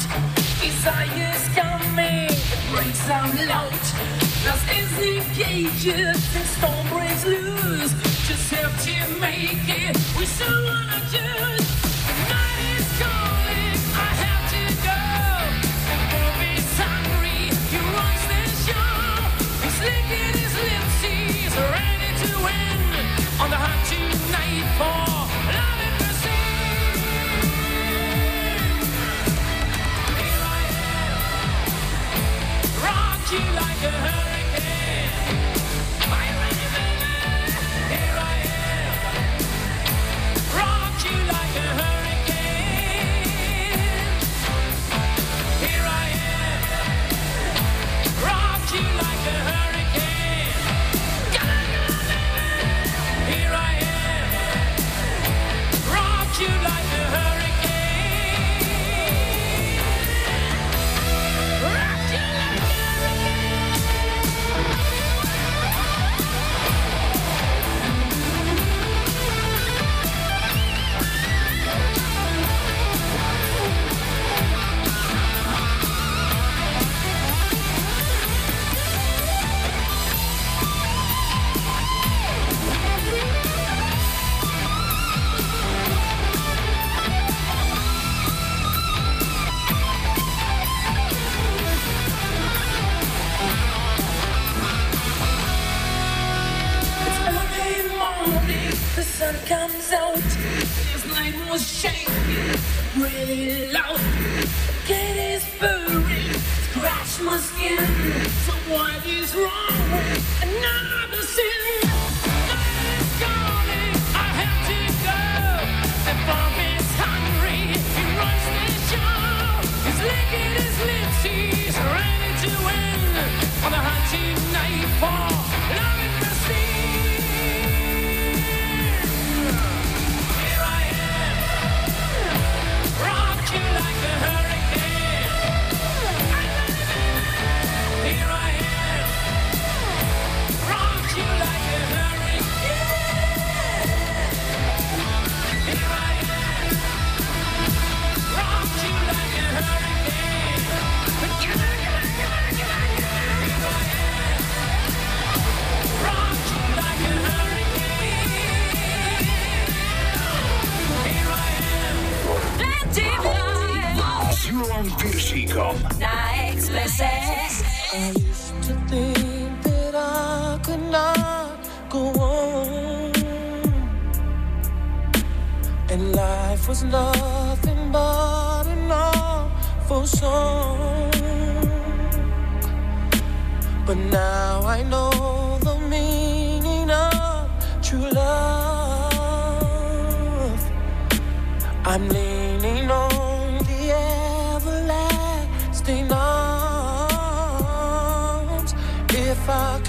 Desire's 0.59 1.45
coming, 1.59 2.33
breaks 2.71 3.09
out 3.09 3.33
loud. 3.51 3.85
Lost 4.45 4.67
is 4.79 4.91
the 5.01 5.15
cages, 5.39 6.19
the 6.33 6.43
storm 6.55 6.85
breaks 6.89 7.25
loose. 7.25 7.93
Just 8.27 8.51
have 8.51 8.75
to 8.87 8.95
make 9.19 9.67
it, 9.83 9.95
we 10.17 10.25
still 10.25 10.63
wanna 10.65 11.01
do 11.11 11.58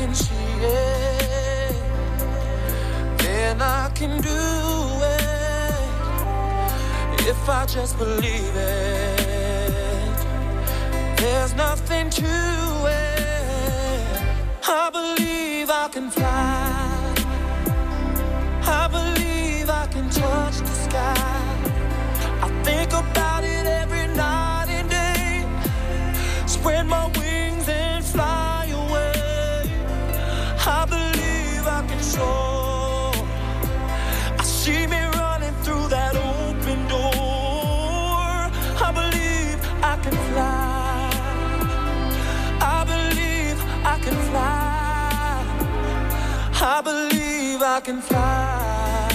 can 0.01 0.15
see 0.15 0.35
it, 0.63 1.75
then 3.19 3.61
I 3.61 3.91
can 3.95 4.19
do 4.23 4.41
it. 5.19 5.75
If 7.29 7.47
I 7.47 7.67
just 7.67 7.99
believe 7.99 8.57
it, 8.57 10.19
there's 11.19 11.53
nothing 11.55 12.09
to 12.09 12.25
it. 12.25 14.07
I 14.67 14.89
believe 14.91 15.69
I 15.69 15.89
can 15.93 16.11
fly. 16.11 17.15
I 18.81 18.89
believe 18.97 19.69
I 19.69 19.87
can 19.93 20.09
touch 20.09 20.57
the 20.69 20.77
sky. 20.87 21.15
I 22.47 22.49
think 22.65 22.91
about 22.95 23.45
it 23.45 23.67
every 23.67 24.07
night 24.17 24.69
and 24.71 24.89
day. 24.89 25.45
Spread 26.47 26.87
my 26.87 27.05
wings 27.05 27.20
Can 47.83 48.03
fly. 48.03 49.09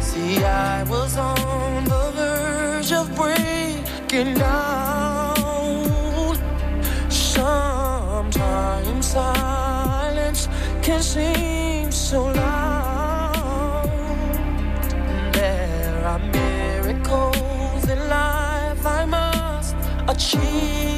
See, 0.00 0.42
I 0.42 0.84
was 0.84 1.18
on 1.18 1.84
the 1.84 2.12
verge 2.16 2.92
of 2.92 3.14
breaking 3.14 4.34
down. 4.34 6.38
Sometimes 7.10 9.06
silence 9.06 10.48
can 10.82 11.02
seem 11.02 11.92
so 11.92 12.24
loud. 12.24 13.90
There 15.34 16.06
are 16.06 16.18
miracles 16.18 17.86
in 17.86 18.08
life 18.08 18.86
I 18.86 19.04
must 19.04 19.76
achieve. 20.08 20.97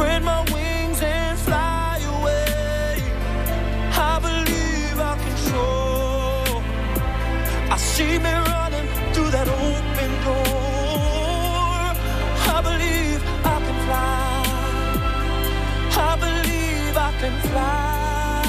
spread 0.00 0.22
my 0.22 0.40
wings 0.54 1.02
and 1.02 1.38
fly 1.40 1.98
away. 2.14 3.02
I 3.92 4.18
believe 4.26 4.98
I 4.98 5.14
can 5.22 5.36
soar. 5.48 6.62
I 7.74 7.76
see 7.76 8.18
me 8.18 8.32
running 8.52 8.88
through 9.12 9.30
that 9.36 9.48
open 9.66 10.10
door. 10.24 11.84
I 12.56 12.58
believe 12.68 13.20
I 13.54 13.56
can 13.66 13.78
fly. 13.86 14.42
I 16.08 16.12
believe 16.24 16.96
I 17.08 17.10
can 17.20 17.34
fly. 17.50 18.42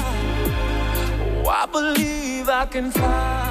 Oh, 1.44 1.48
I 1.60 1.66
believe 1.66 2.48
I 2.48 2.64
can 2.64 2.90
fly. 2.90 3.41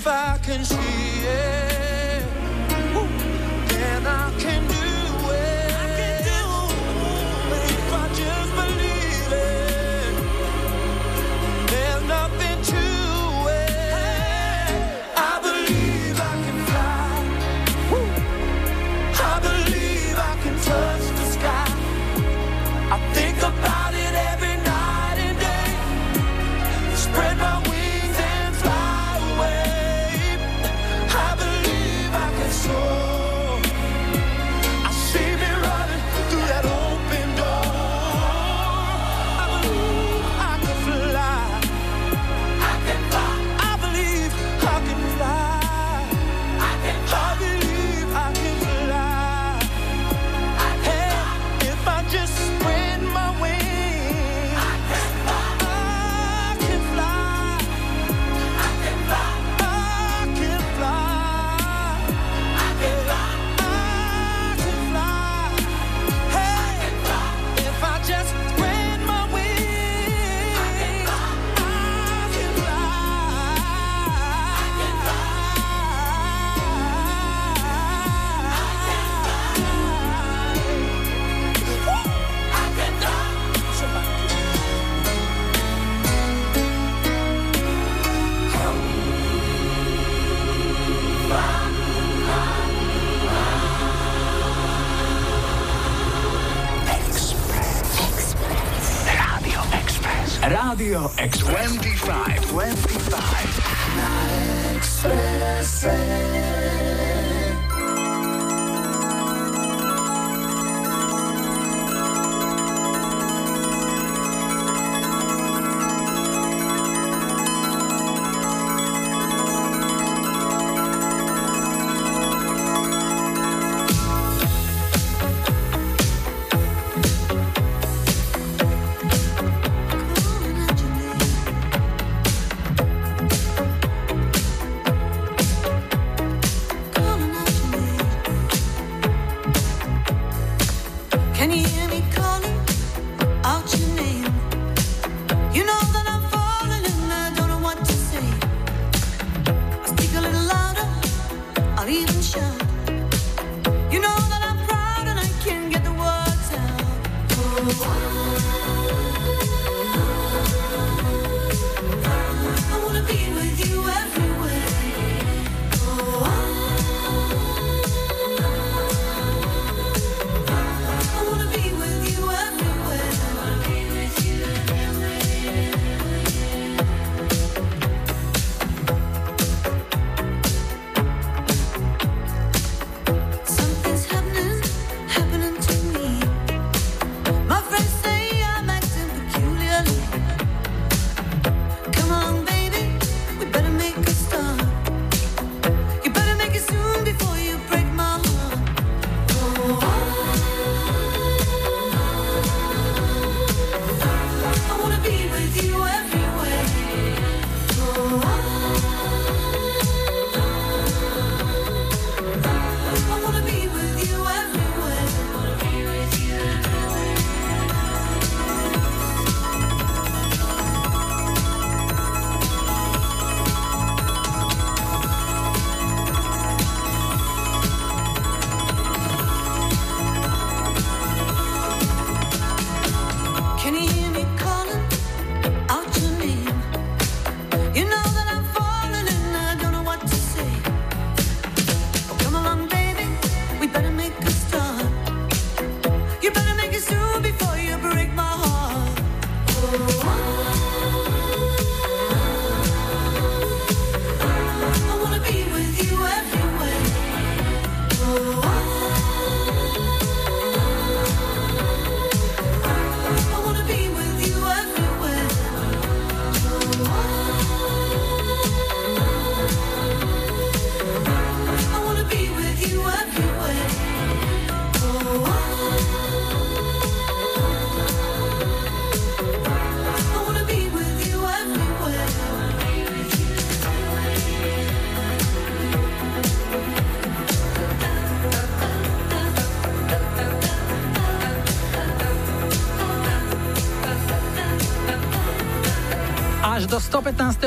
if 0.00 0.06
I 0.06 0.38
can 0.42 0.64
see 0.64 1.26
it. 1.26 1.49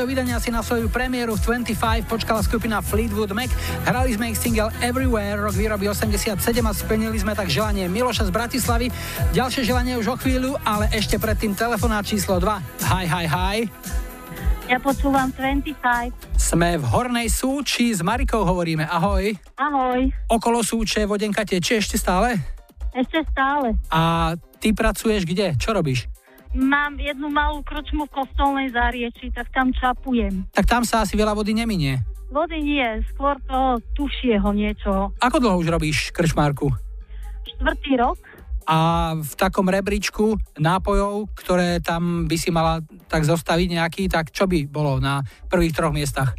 115. 0.03 0.11
vydania 0.11 0.37
si 0.43 0.51
na 0.51 0.59
svoju 0.59 0.91
premiéru 0.91 1.39
v 1.39 1.63
25 1.63 2.11
počkala 2.11 2.43
skupina 2.43 2.83
Fleetwood 2.83 3.31
Mac. 3.31 3.47
Hrali 3.87 4.11
sme 4.11 4.35
ich 4.35 4.39
single 4.39 4.67
Everywhere, 4.83 5.39
rok 5.39 5.55
výroby 5.55 5.87
87 5.87 6.35
a 6.59 6.71
splnili 6.75 7.15
sme 7.15 7.31
tak 7.31 7.47
želanie 7.47 7.87
Miloša 7.87 8.27
z 8.27 8.31
Bratislavy. 8.35 8.91
Ďalšie 9.31 9.63
želanie 9.63 9.95
už 9.95 10.11
o 10.11 10.15
chvíľu, 10.19 10.59
ale 10.67 10.91
ešte 10.91 11.15
predtým 11.15 11.55
telefonát 11.55 12.03
číslo 12.03 12.35
2. 12.35 12.83
Hi, 12.91 13.05
hi, 13.07 13.25
hi. 13.31 13.57
Ja 14.67 14.79
počúvam 14.83 15.31
25. 15.31 15.71
Sme 16.35 16.75
v 16.79 16.83
Hornej 16.83 17.31
Súči, 17.31 17.95
s 17.95 18.03
Marikou 18.03 18.43
hovoríme. 18.43 18.83
Ahoj. 18.83 19.31
Ahoj. 19.55 20.11
Okolo 20.27 20.67
Súče 20.67 21.07
vodenka 21.07 21.47
tečie 21.47 21.79
ešte 21.79 21.95
stále? 21.95 22.43
Ešte 22.91 23.23
stále. 23.31 23.79
A 23.87 24.35
ty 24.59 24.75
pracuješ 24.75 25.23
kde? 25.23 25.55
Čo 25.55 25.71
robíš? 25.71 26.11
Mám 26.53 27.01
jednu 27.01 27.33
malú 27.33 27.65
krčmu 27.65 28.05
v 28.05 28.13
kostolnej 28.13 28.69
zárieči, 28.69 29.33
tak 29.33 29.49
tam 29.49 29.73
čapujem. 29.73 30.45
Tak 30.53 30.69
tam 30.69 30.85
sa 30.85 31.01
asi 31.01 31.17
veľa 31.17 31.33
vody 31.33 31.57
neminie. 31.57 31.97
Vody 32.29 32.61
nie, 32.61 32.85
skôr 33.13 33.41
toho 33.49 33.81
tušieho 33.97 34.53
niečo. 34.53 35.13
Ako 35.17 35.41
dlho 35.41 35.57
už 35.61 35.73
robíš 35.73 36.13
krčmárku? 36.13 36.69
Štvrtý 37.57 37.97
rok. 37.97 38.21
A 38.69 39.11
v 39.17 39.33
takom 39.33 39.67
rebríčku 39.67 40.37
nápojov, 40.55 41.33
ktoré 41.35 41.81
tam 41.81 42.29
by 42.29 42.37
si 42.37 42.53
mala 42.53 42.85
tak 43.09 43.25
zostaviť 43.25 43.67
nejaký, 43.73 44.03
tak 44.07 44.29
čo 44.29 44.45
by 44.45 44.69
bolo 44.69 45.01
na 45.01 45.25
prvých 45.49 45.73
troch 45.73 45.91
miestach? 45.91 46.37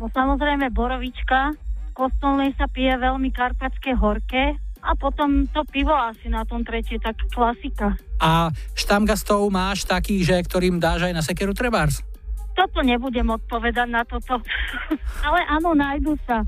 No 0.00 0.08
samozrejme 0.10 0.72
borovička. 0.72 1.54
V 1.92 2.08
kostolnej 2.08 2.56
sa 2.56 2.66
pije 2.72 2.96
veľmi 2.96 3.30
karpatské 3.30 3.94
horké 4.00 4.56
a 4.82 4.98
potom 4.98 5.46
to 5.46 5.62
pivo 5.70 5.94
asi 5.94 6.26
na 6.26 6.42
tom 6.42 6.66
tretie, 6.66 6.98
tak 6.98 7.14
klasika. 7.30 7.94
A 8.18 8.50
štamgastov 8.74 9.46
máš 9.48 9.86
takých, 9.86 10.22
že 10.26 10.36
ktorým 10.42 10.82
dáš 10.82 11.06
aj 11.06 11.14
na 11.14 11.22
sekeru 11.22 11.54
trebárs? 11.54 12.02
Toto 12.52 12.84
nebudem 12.84 13.24
odpovedať 13.32 13.88
na 13.88 14.04
toto. 14.04 14.42
Ale 15.26 15.40
áno, 15.48 15.72
nájdu 15.72 16.18
sa. 16.28 16.44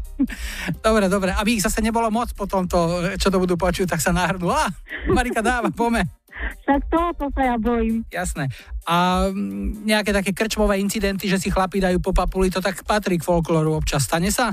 Dobre, 0.85 1.09
dobre. 1.09 1.33
Aby 1.33 1.57
ich 1.57 1.65
zase 1.65 1.81
nebolo 1.81 2.13
moc 2.13 2.29
po 2.37 2.45
tomto, 2.45 3.09
čo 3.17 3.33
to 3.33 3.41
budú 3.41 3.57
počuť, 3.57 3.97
tak 3.97 4.05
sa 4.05 4.13
nahrnú. 4.13 4.53
Á, 4.53 4.69
Marika 5.09 5.41
dáva, 5.41 5.73
pome. 5.73 6.05
Tak 6.67 6.91
tohoto 6.93 7.31
sa 7.33 7.55
ja 7.55 7.57
bojím. 7.57 8.05
Jasné. 8.13 8.51
A 8.85 9.29
mm, 9.33 9.87
nejaké 9.87 10.11
také 10.13 10.37
krčmové 10.37 10.77
incidenty, 10.83 11.31
že 11.31 11.41
si 11.41 11.49
chlapí 11.49 11.81
dajú 11.81 12.03
po 12.05 12.13
papuli, 12.13 12.53
to 12.53 12.61
tak 12.61 12.85
patrí 12.85 13.17
k 13.17 13.25
folklóru 13.25 13.73
občas. 13.73 14.05
Stane 14.05 14.29
sa? 14.29 14.53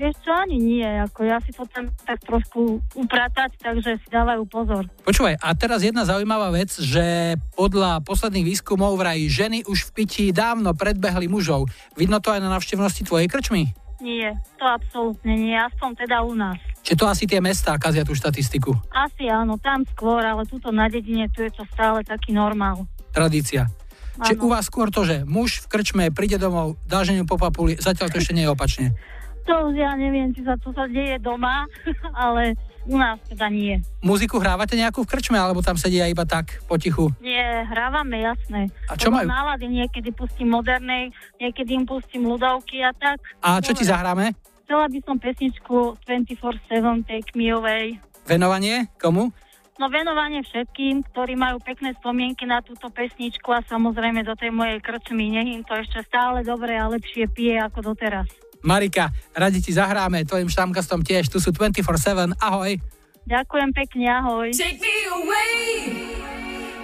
Vieš 0.00 0.16
čo, 0.24 0.32
ani 0.32 0.56
nie, 0.56 0.88
ako 1.04 1.28
ja 1.28 1.36
si 1.44 1.52
to 1.52 1.68
tam 1.68 1.92
tak 2.08 2.16
trošku 2.24 2.80
upratať, 2.96 3.52
takže 3.60 4.00
si 4.00 4.08
dávajú 4.08 4.48
pozor. 4.48 4.88
Počúvaj, 5.04 5.36
a 5.36 5.52
teraz 5.52 5.84
jedna 5.84 6.08
zaujímavá 6.08 6.48
vec, 6.48 6.72
že 6.72 7.36
podľa 7.52 8.00
posledných 8.00 8.48
výskumov 8.48 8.96
vraj 8.96 9.20
ženy 9.28 9.60
už 9.68 9.92
v 9.92 10.00
pití 10.00 10.24
dávno 10.32 10.72
predbehli 10.72 11.28
mužov. 11.28 11.68
Vidno 12.00 12.16
to 12.16 12.32
aj 12.32 12.40
na 12.40 12.48
navštevnosti 12.48 13.04
tvojej 13.04 13.28
krčmy? 13.28 13.76
Nie, 14.00 14.32
to 14.56 14.64
absolútne 14.64 15.36
nie, 15.36 15.52
aspoň 15.52 16.08
teda 16.08 16.24
u 16.24 16.32
nás. 16.32 16.56
Čiže 16.80 16.96
to 16.96 17.04
asi 17.04 17.28
tie 17.28 17.44
mestá 17.44 17.76
kazia 17.76 18.00
tú 18.00 18.16
štatistiku. 18.16 18.72
Asi 18.96 19.28
áno, 19.28 19.60
tam 19.60 19.84
skôr, 19.84 20.24
ale 20.24 20.48
tuto 20.48 20.72
na 20.72 20.88
dedine 20.88 21.28
tu 21.28 21.44
je 21.44 21.52
to 21.52 21.68
stále 21.76 22.00
taký 22.08 22.32
normál. 22.32 22.88
Tradícia. 23.12 23.68
Čiže 24.16 24.40
u 24.40 24.48
vás 24.48 24.64
skôr 24.64 24.88
to, 24.88 25.04
že 25.04 25.28
muž 25.28 25.60
v 25.68 25.76
krčme 25.76 26.08
príde 26.08 26.40
domov, 26.40 26.80
dá 26.88 27.04
ženiu 27.04 27.28
po 27.28 27.36
papuli, 27.36 27.76
zatiaľ 27.76 28.08
to 28.08 28.16
ešte 28.16 28.32
nie 28.32 28.48
je 28.48 28.52
opačne. 28.56 28.88
To 29.48 29.72
ja 29.72 29.96
neviem, 29.96 30.30
či 30.36 30.44
sa 30.44 30.54
to 30.60 30.70
sa 30.76 30.84
deje 30.86 31.16
doma, 31.22 31.64
ale 32.24 32.54
u 32.88 32.96
nás 32.96 33.20
teda 33.28 33.48
nie. 33.52 33.80
Muziku 34.00 34.40
hrávate 34.40 34.76
nejakú 34.76 35.04
v 35.04 35.10
krčme, 35.16 35.36
alebo 35.36 35.60
tam 35.60 35.76
sedia 35.76 36.08
iba 36.08 36.24
tak 36.24 36.60
potichu? 36.64 37.12
Nie, 37.20 37.64
hrávame, 37.68 38.24
jasné. 38.24 38.72
A 38.88 38.96
čo 38.96 39.12
Podľa 39.12 39.16
majú? 39.24 39.28
nálady 39.28 39.66
niekedy 39.68 40.08
pustím 40.16 40.52
modernej, 40.52 41.12
niekedy 41.40 41.76
im 41.76 41.84
pustím 41.84 42.24
ľudovky 42.28 42.80
a 42.84 42.92
tak. 42.96 43.20
A 43.44 43.60
čo 43.60 43.76
ti 43.76 43.84
zahráme? 43.84 44.32
Chcela 44.64 44.86
by 44.86 44.98
som 45.02 45.16
pesničku 45.18 45.98
24-7 46.06 47.08
Take 47.08 47.34
Me 47.34 47.50
Away. 47.50 47.98
Venovanie? 48.28 48.86
Komu? 49.02 49.34
No 49.80 49.88
venovanie 49.88 50.44
všetkým, 50.44 51.08
ktorí 51.08 51.40
majú 51.40 51.56
pekné 51.64 51.96
spomienky 51.96 52.44
na 52.44 52.60
túto 52.60 52.92
pesničku 52.92 53.48
a 53.48 53.64
samozrejme 53.64 54.20
do 54.28 54.36
tej 54.36 54.52
mojej 54.52 54.76
krčmy, 54.84 55.32
nech 55.32 55.48
im 55.48 55.64
to 55.64 55.72
ešte 55.72 56.04
stále 56.04 56.44
dobre 56.44 56.76
a 56.76 56.84
lepšie 56.92 57.24
pije 57.32 57.56
ako 57.64 57.96
doteraz. 57.96 58.28
Marika, 58.62 59.08
radi 59.32 59.64
ti 59.64 59.72
zahráme, 59.72 60.24
tvojim 60.28 60.52
štamkastom 60.52 61.00
tiež, 61.00 61.32
tu 61.32 61.40
sú 61.40 61.52
24-7, 61.52 62.36
ahoj. 62.36 62.76
Ďakujem 63.24 63.70
pekne, 63.72 64.06
ahoj. 64.10 64.48
Take 64.52 64.80
me 64.80 64.96
away, 65.08 65.68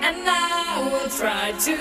and 0.00 0.24
I 0.24 0.84
will 0.88 1.10
try 1.12 1.52
to, 1.52 1.76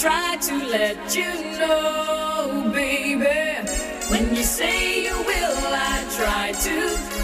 try 0.00 0.36
to 0.38 0.54
let 0.70 1.00
you 1.12 1.32
know, 1.60 2.70
baby. 2.72 3.60
When 4.08 4.36
you 4.36 4.44
say 4.44 5.08
you 5.08 5.16
will, 5.16 5.58
I 5.72 6.04
try 6.12 6.52
to, 6.52 6.76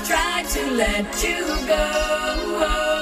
try 0.04 0.44
to 0.44 0.62
let 0.76 1.08
you 1.22 1.40
go. 1.68 2.99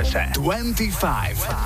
Expresse. 0.00 0.14
Na 0.14 0.32
Expresse. 0.32 0.40
25. 0.40 1.59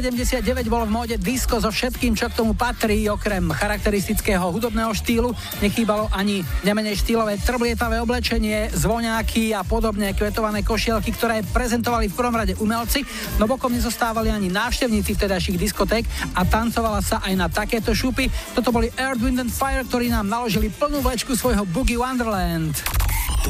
79 0.00 0.72
bol 0.72 0.88
v 0.88 0.96
móde 0.96 1.16
disco 1.20 1.60
so 1.60 1.68
všetkým, 1.68 2.16
čo 2.16 2.32
k 2.32 2.40
tomu 2.40 2.56
patrí, 2.56 3.04
okrem 3.12 3.52
charakteristického 3.52 4.48
hudobného 4.48 4.96
štýlu. 4.96 5.36
Nechýbalo 5.60 6.08
ani 6.16 6.40
nemenej 6.64 6.96
štýlové 7.04 7.36
trblietavé 7.36 8.00
oblečenie, 8.00 8.72
zvoňáky 8.72 9.52
a 9.52 9.60
podobne 9.60 10.16
kvetované 10.16 10.64
košielky, 10.64 11.12
ktoré 11.12 11.44
prezentovali 11.44 12.08
v 12.08 12.16
prvom 12.16 12.32
rade 12.32 12.56
umelci, 12.56 13.04
no 13.36 13.44
bokom 13.44 13.76
nezostávali 13.76 14.32
ani 14.32 14.48
návštevníci 14.48 15.20
vtedajších 15.20 15.60
diskoték 15.60 16.08
a 16.32 16.48
tancovala 16.48 17.04
sa 17.04 17.20
aj 17.20 17.34
na 17.36 17.52
takéto 17.52 17.92
šupy. 17.92 18.32
Toto 18.56 18.72
boli 18.72 18.88
Earth, 18.96 19.20
Wind 19.20 19.36
and 19.36 19.52
Fire, 19.52 19.84
ktorí 19.84 20.08
nám 20.08 20.32
naložili 20.32 20.72
plnú 20.72 21.04
vlečku 21.04 21.36
svojho 21.36 21.68
Boogie 21.68 22.00
Wonderland. 22.00 22.72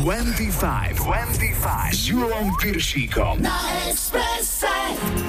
25, 0.03 0.99
25 0.99 1.95
s 1.95 2.11
Piršíkom. 2.59 3.39
Na 3.39 3.55
Expresse. 3.87 5.20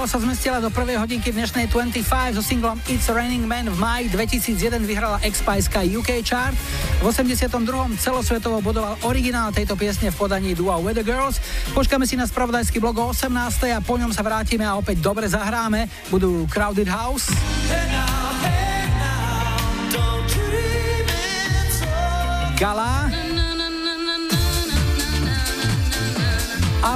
Halliwell 0.00 0.16
sa 0.16 0.24
zmestila 0.24 0.64
do 0.64 0.72
prvej 0.72 0.96
hodinky 0.96 1.28
dnešnej 1.28 1.68
25 1.68 2.32
so 2.32 2.40
singlom 2.40 2.80
It's 2.88 3.12
Raining 3.12 3.44
Man 3.44 3.68
v 3.68 3.76
maji 3.76 4.08
2001 4.08 4.88
vyhrala 4.88 5.20
X-Spice 5.20 5.68
UK 5.68 6.24
Chart. 6.24 6.56
V 6.56 7.04
82. 7.04 7.52
celosvetovo 8.00 8.64
bodoval 8.64 8.96
originál 9.04 9.52
tejto 9.52 9.76
piesne 9.76 10.08
v 10.08 10.16
podaní 10.16 10.56
dua 10.56 10.80
Weather 10.80 11.04
Girls. 11.04 11.36
Počkáme 11.76 12.08
si 12.08 12.16
na 12.16 12.24
spravodajský 12.24 12.80
blog 12.80 12.96
o 12.96 13.12
18. 13.12 13.28
a 13.76 13.84
po 13.84 14.00
ňom 14.00 14.08
sa 14.08 14.24
vrátime 14.24 14.64
a 14.64 14.80
opäť 14.80 15.04
dobre 15.04 15.28
zahráme. 15.28 15.84
Budú 16.08 16.48
Crowded 16.48 16.88
House. 16.88 17.28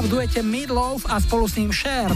V 0.04 0.08
duete 0.08 0.44
Meatloaf 0.44 1.08
a 1.08 1.16
spolu 1.20 1.48
s 1.48 1.56
ním 1.56 1.72
Cher. 1.72 2.12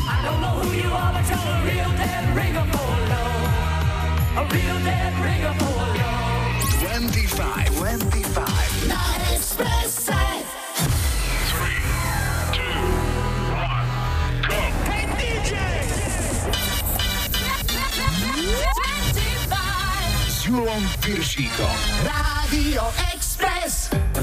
Julom 20.45 20.83
Piršíkom. 21.01 21.77
Radio 22.05 22.85
Express. 22.89 23.18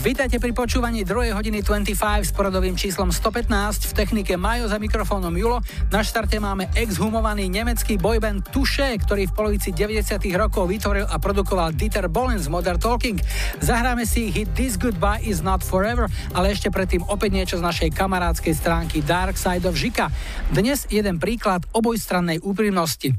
Vítajte 0.06 0.38
pri 0.38 0.53
počúvaní 0.53 1.01
2. 1.01 1.34
hodiny 1.34 1.66
25 1.66 1.97
s 1.97 2.30
poradovým 2.30 2.78
číslom 2.78 3.10
115 3.10 3.89
v 3.89 3.91
technike 3.97 4.38
Majo 4.38 4.70
za 4.70 4.78
mikrofónom 4.78 5.34
Julo. 5.34 5.66
Na 5.89 6.06
štarte 6.06 6.38
máme 6.38 6.70
exhumovaný 6.78 7.49
nemecký 7.49 7.97
boyband 7.97 8.45
Tuše, 8.53 9.01
ktorý 9.01 9.26
v 9.26 9.34
polovici 9.34 9.74
90. 9.74 10.22
rokov 10.38 10.70
vytvoril 10.70 11.10
a 11.10 11.18
produkoval 11.18 11.74
Dieter 11.74 12.06
Bohlen 12.06 12.38
z 12.38 12.45
Modern 12.53 12.78
Talking. 12.78 13.18
Zahráme 13.66 14.06
si 14.06 14.30
hit 14.30 14.53
This 14.53 14.78
Goodbye 14.78 15.26
is 15.26 15.41
not 15.41 15.66
forever, 15.66 16.06
ale 16.38 16.53
ešte 16.53 16.70
predtým 16.70 17.01
opäť 17.10 17.34
niečo 17.34 17.56
z 17.58 17.66
našej 17.66 17.89
kamarádskej 17.97 18.53
stránky 18.53 19.01
Dark 19.01 19.41
Side 19.41 19.66
of 19.66 19.74
Žika. 19.74 20.14
Dnes 20.53 20.86
jeden 20.86 21.18
príklad 21.18 21.66
obojstrannej 21.74 22.45
úprimnosti. 22.45 23.10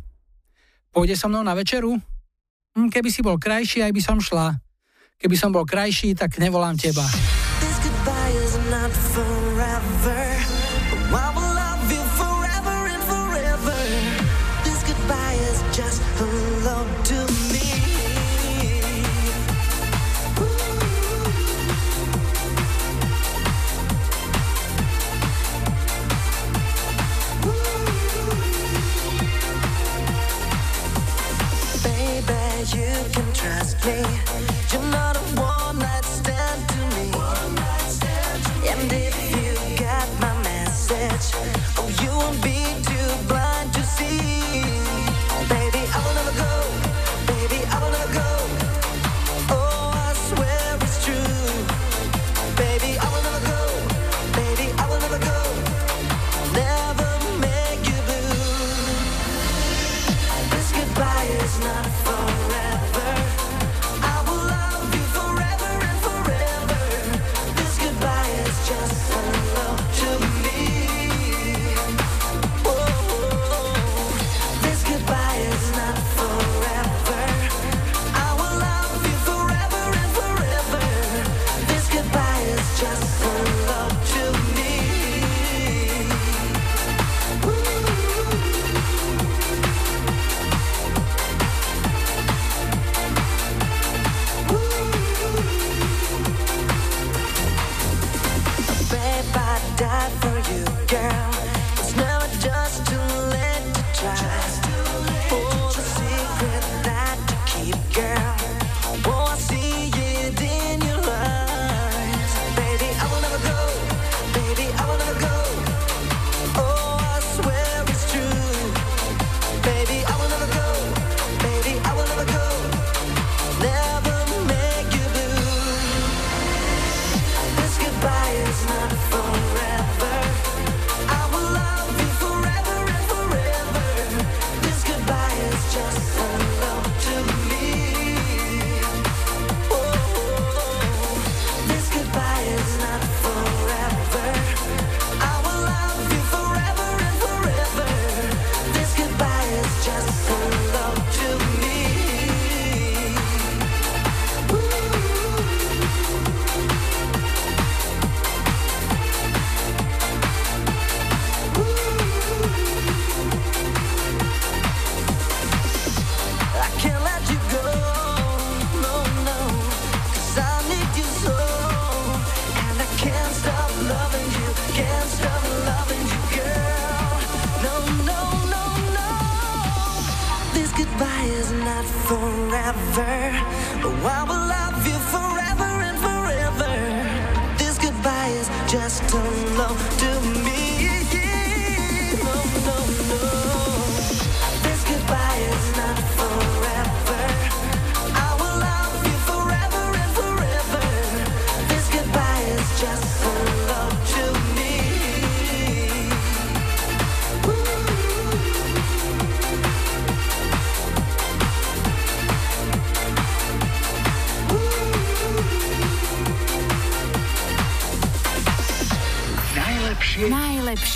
Pôjde 0.94 1.18
so 1.18 1.26
mnou 1.26 1.42
na 1.42 1.58
večeru? 1.58 1.98
Hm, 2.78 2.94
Keby 2.94 3.10
si 3.10 3.26
bol 3.26 3.42
krajší, 3.42 3.82
aj 3.82 3.90
by 3.90 4.02
som 4.06 4.22
šla. 4.22 4.65
Keby 5.16 5.36
som 5.40 5.48
bol 5.48 5.64
krajší, 5.64 6.12
tak 6.12 6.36
nevolám 6.36 6.76
teba. 6.76 7.04
This 7.60 7.76
goodbye 7.80 8.36
is 8.44 8.54
not 8.68 8.92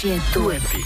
najlepšie 0.00 0.32
duety. 0.32 0.80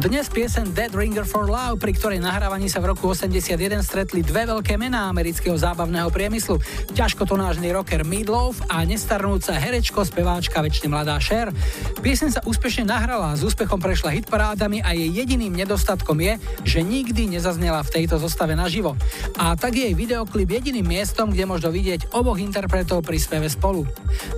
Dnes 0.00 0.30
piesen 0.32 0.70
Dead 0.72 0.94
Ringer 0.94 1.26
for 1.26 1.50
Love, 1.50 1.82
pri 1.82 1.92
ktorej 1.92 2.22
nahrávaní 2.22 2.70
sa 2.70 2.78
v 2.78 2.94
roku 2.94 3.10
81 3.10 3.58
stretli 3.82 4.22
dve 4.22 4.46
veľké 4.46 4.78
mená 4.78 5.10
amerického 5.10 5.58
zábavného 5.58 6.08
priemyslu. 6.14 6.62
Ťažko 6.94 7.26
tonážny 7.26 7.74
rocker 7.74 8.06
Meatloaf 8.06 8.64
a 8.70 8.86
nestarnúca 8.86 9.52
herečko, 9.58 10.06
speváčka 10.06 10.62
väčšine 10.62 10.94
mladá 10.94 11.18
Cher. 11.18 11.50
Piesen 12.00 12.30
sa 12.30 12.40
úspešne 12.46 12.86
nahrala, 12.86 13.34
s 13.34 13.42
úspechom 13.42 13.82
prešla 13.82 14.14
hitparádami 14.14 14.80
a 14.80 14.94
jej 14.94 15.10
jediným 15.10 15.52
nedostatkom 15.52 16.16
je, 16.22 16.38
že 16.62 16.80
nikdy 16.86 17.34
nezaznela 17.34 17.82
v 17.82 17.92
tejto 18.00 18.22
zostave 18.22 18.54
naživo. 18.54 18.94
A 19.40 19.56
tak 19.56 19.72
je 19.72 19.88
jej 19.88 19.96
videoklip 19.96 20.52
jediným 20.52 20.84
miestom, 20.84 21.32
kde 21.32 21.48
možno 21.48 21.72
vidieť 21.72 22.12
oboch 22.12 22.36
interpretov 22.36 23.00
pri 23.00 23.16
speve 23.16 23.48
spolu. 23.48 23.88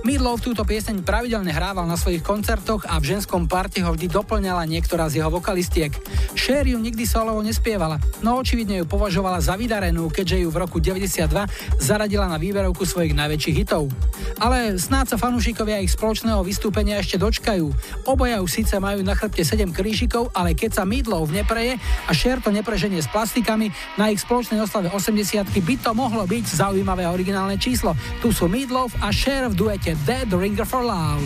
Meatloaf 0.07 0.39
túto 0.39 0.63
pieseň 0.63 1.03
pravidelne 1.03 1.51
hrával 1.51 1.83
na 1.83 1.99
svojich 1.99 2.23
koncertoch 2.23 2.87
a 2.87 3.03
v 3.03 3.11
ženskom 3.11 3.51
parte 3.51 3.83
ho 3.83 3.91
vždy 3.91 4.07
doplňala 4.07 4.63
niektorá 4.63 5.11
z 5.11 5.19
jeho 5.19 5.27
vokalistiek. 5.27 5.91
Cher 6.39 6.63
ju 6.63 6.79
nikdy 6.79 7.03
solovo 7.03 7.43
nespievala, 7.43 7.99
no 8.23 8.39
očividne 8.39 8.79
ju 8.79 8.85
považovala 8.87 9.43
za 9.43 9.59
vydarenú, 9.59 10.07
keďže 10.07 10.39
ju 10.39 10.47
v 10.47 10.57
roku 10.63 10.79
92 10.79 11.83
zaradila 11.83 12.31
na 12.31 12.39
výberovku 12.39 12.87
svojich 12.87 13.11
najväčších 13.11 13.59
hitov. 13.59 13.91
Ale 14.39 14.79
snáď 14.79 15.13
sa 15.13 15.17
fanúšikovia 15.19 15.83
ich 15.83 15.91
spoločného 15.91 16.39
vystúpenia 16.47 17.03
ešte 17.03 17.19
dočkajú. 17.19 17.67
Oboja 18.07 18.39
už 18.39 18.63
síce 18.63 18.79
majú 18.79 19.03
na 19.03 19.19
chrbte 19.19 19.43
7 19.43 19.67
krížikov, 19.75 20.31
ale 20.31 20.55
keď 20.55 20.79
sa 20.79 20.87
Meatloaf 20.87 21.27
nepreje 21.27 21.75
a 22.07 22.11
Cher 22.15 22.39
to 22.39 22.55
nepreženie 22.55 23.03
s 23.03 23.11
plastikami, 23.11 23.67
na 23.99 24.07
ich 24.07 24.23
spoločnej 24.23 24.63
oslave 24.63 24.92
80 24.93 25.49
by 25.49 25.75
to 25.81 25.91
mohlo 25.97 26.23
byť 26.29 26.45
zaujímavé 26.45 27.09
originálne 27.09 27.57
číslo. 27.57 27.97
Tu 28.21 28.29
sú 28.29 28.45
Meatloaf 28.45 28.93
a 29.01 29.09
Cher 29.09 29.49
v 29.49 29.57
duete 29.57 29.97
Dead 30.05 30.29
Ringer 30.29 30.69
for 30.69 30.85
Love. 30.85 31.25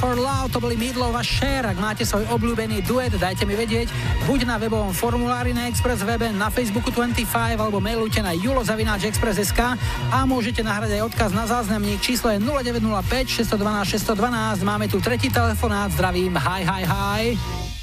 for 0.00 0.16
Love, 0.16 0.48
to 0.48 0.64
boli 0.64 0.80
Midlov 0.80 1.12
a 1.12 1.20
Share. 1.20 1.68
Ak 1.68 1.76
máte 1.76 2.08
svoj 2.08 2.24
obľúbený 2.32 2.80
duet, 2.88 3.12
dajte 3.12 3.44
mi 3.44 3.52
vedieť, 3.52 3.92
buď 4.24 4.48
na 4.48 4.56
webovom 4.56 4.96
formulári 4.96 5.52
na 5.52 5.68
Express 5.68 6.00
webe, 6.00 6.32
na 6.32 6.48
Facebooku 6.48 6.88
25, 6.88 7.28
alebo 7.60 7.84
mailujte 7.84 8.24
na 8.24 8.32
julozavináčexpress.sk 8.32 9.60
a 10.08 10.18
môžete 10.24 10.64
nahrať 10.64 10.96
aj 10.96 11.12
odkaz 11.12 11.30
na 11.36 11.44
záznamník. 11.44 12.00
Číslo 12.00 12.32
je 12.32 12.40
0905 12.40 13.44
612 13.44 14.00
612. 14.00 14.64
Máme 14.64 14.88
tu 14.88 15.04
tretí 15.04 15.28
telefonát, 15.28 15.92
zdravím, 15.92 16.32
hi, 16.32 16.64
hi, 16.64 16.82
hi. 16.88 17.24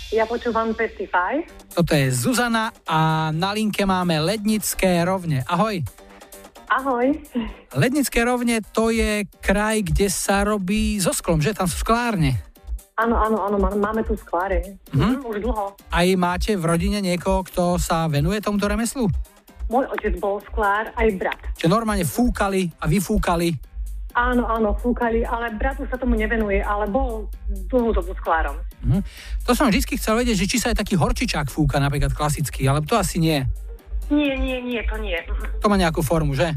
Ja 0.09 0.26
počúvam 0.26 0.74
55. 0.74 1.78
Toto 1.78 1.93
je 1.93 2.09
Zuzana 2.09 2.74
a 2.89 3.30
na 3.30 3.53
linke 3.53 3.86
máme 3.86 4.18
Lednické 4.18 5.05
rovne. 5.05 5.45
Ahoj. 5.45 5.86
Ahoj. 6.78 7.09
Lednické 7.73 8.21
rovne 8.21 8.61
to 8.61 8.93
je 8.93 9.25
kraj, 9.41 9.82
kde 9.82 10.13
sa 10.13 10.45
robí 10.45 11.01
so 11.01 11.09
sklom, 11.09 11.41
že? 11.41 11.57
Tam 11.57 11.65
sú 11.65 11.82
sklárne. 11.82 12.38
Áno, 12.97 13.17
áno, 13.17 13.45
áno, 13.45 13.57
má- 13.57 13.73
máme 13.73 14.05
tu 14.05 14.13
skláre. 14.13 14.78
Mhm. 14.93 15.25
Už 15.25 15.38
dlho. 15.41 15.73
Aj 15.89 16.07
máte 16.13 16.53
v 16.53 16.65
rodine 16.65 17.01
niekoho, 17.01 17.41
kto 17.45 17.78
sa 17.78 18.05
venuje 18.05 18.41
tomuto 18.41 18.69
remeslu? 18.69 19.09
Môj 19.69 19.86
otec 19.89 20.17
bol 20.17 20.38
sklár, 20.45 20.93
aj 20.93 21.07
brat. 21.17 21.41
Čiže 21.57 21.69
normálne 21.69 22.05
fúkali 22.05 22.69
a 22.78 22.86
vyfúkali. 22.86 23.57
Áno, 24.17 24.49
áno, 24.49 24.73
fúkali, 24.73 25.21
ale 25.21 25.53
bratu 25.53 25.86
sa 25.86 25.93
tomu 25.93 26.17
nevenuje, 26.17 26.57
ale 26.57 26.89
bol 26.89 27.30
dlhú 27.69 27.93
dobu 27.93 28.17
sklárom. 28.17 28.57
Mhm. 28.82 29.01
To 29.45 29.51
som 29.53 29.69
vždy 29.69 29.97
chcel 29.97 30.17
vedieť, 30.17 30.38
že 30.45 30.49
či 30.49 30.57
sa 30.57 30.73
aj 30.73 30.82
taký 30.82 30.93
horčičák 30.97 31.49
fúka, 31.49 31.78
napríklad 31.78 32.13
klasický, 32.13 32.65
ale 32.65 32.82
to 32.82 32.97
asi 32.97 33.17
nie. 33.17 33.45
Nie, 34.07 34.39
nie, 34.39 34.57
nie, 34.63 34.80
to 34.88 34.95
nie. 34.97 35.19
To 35.59 35.67
má 35.67 35.75
nejakú 35.75 35.99
formu, 35.99 36.32
že? 36.32 36.55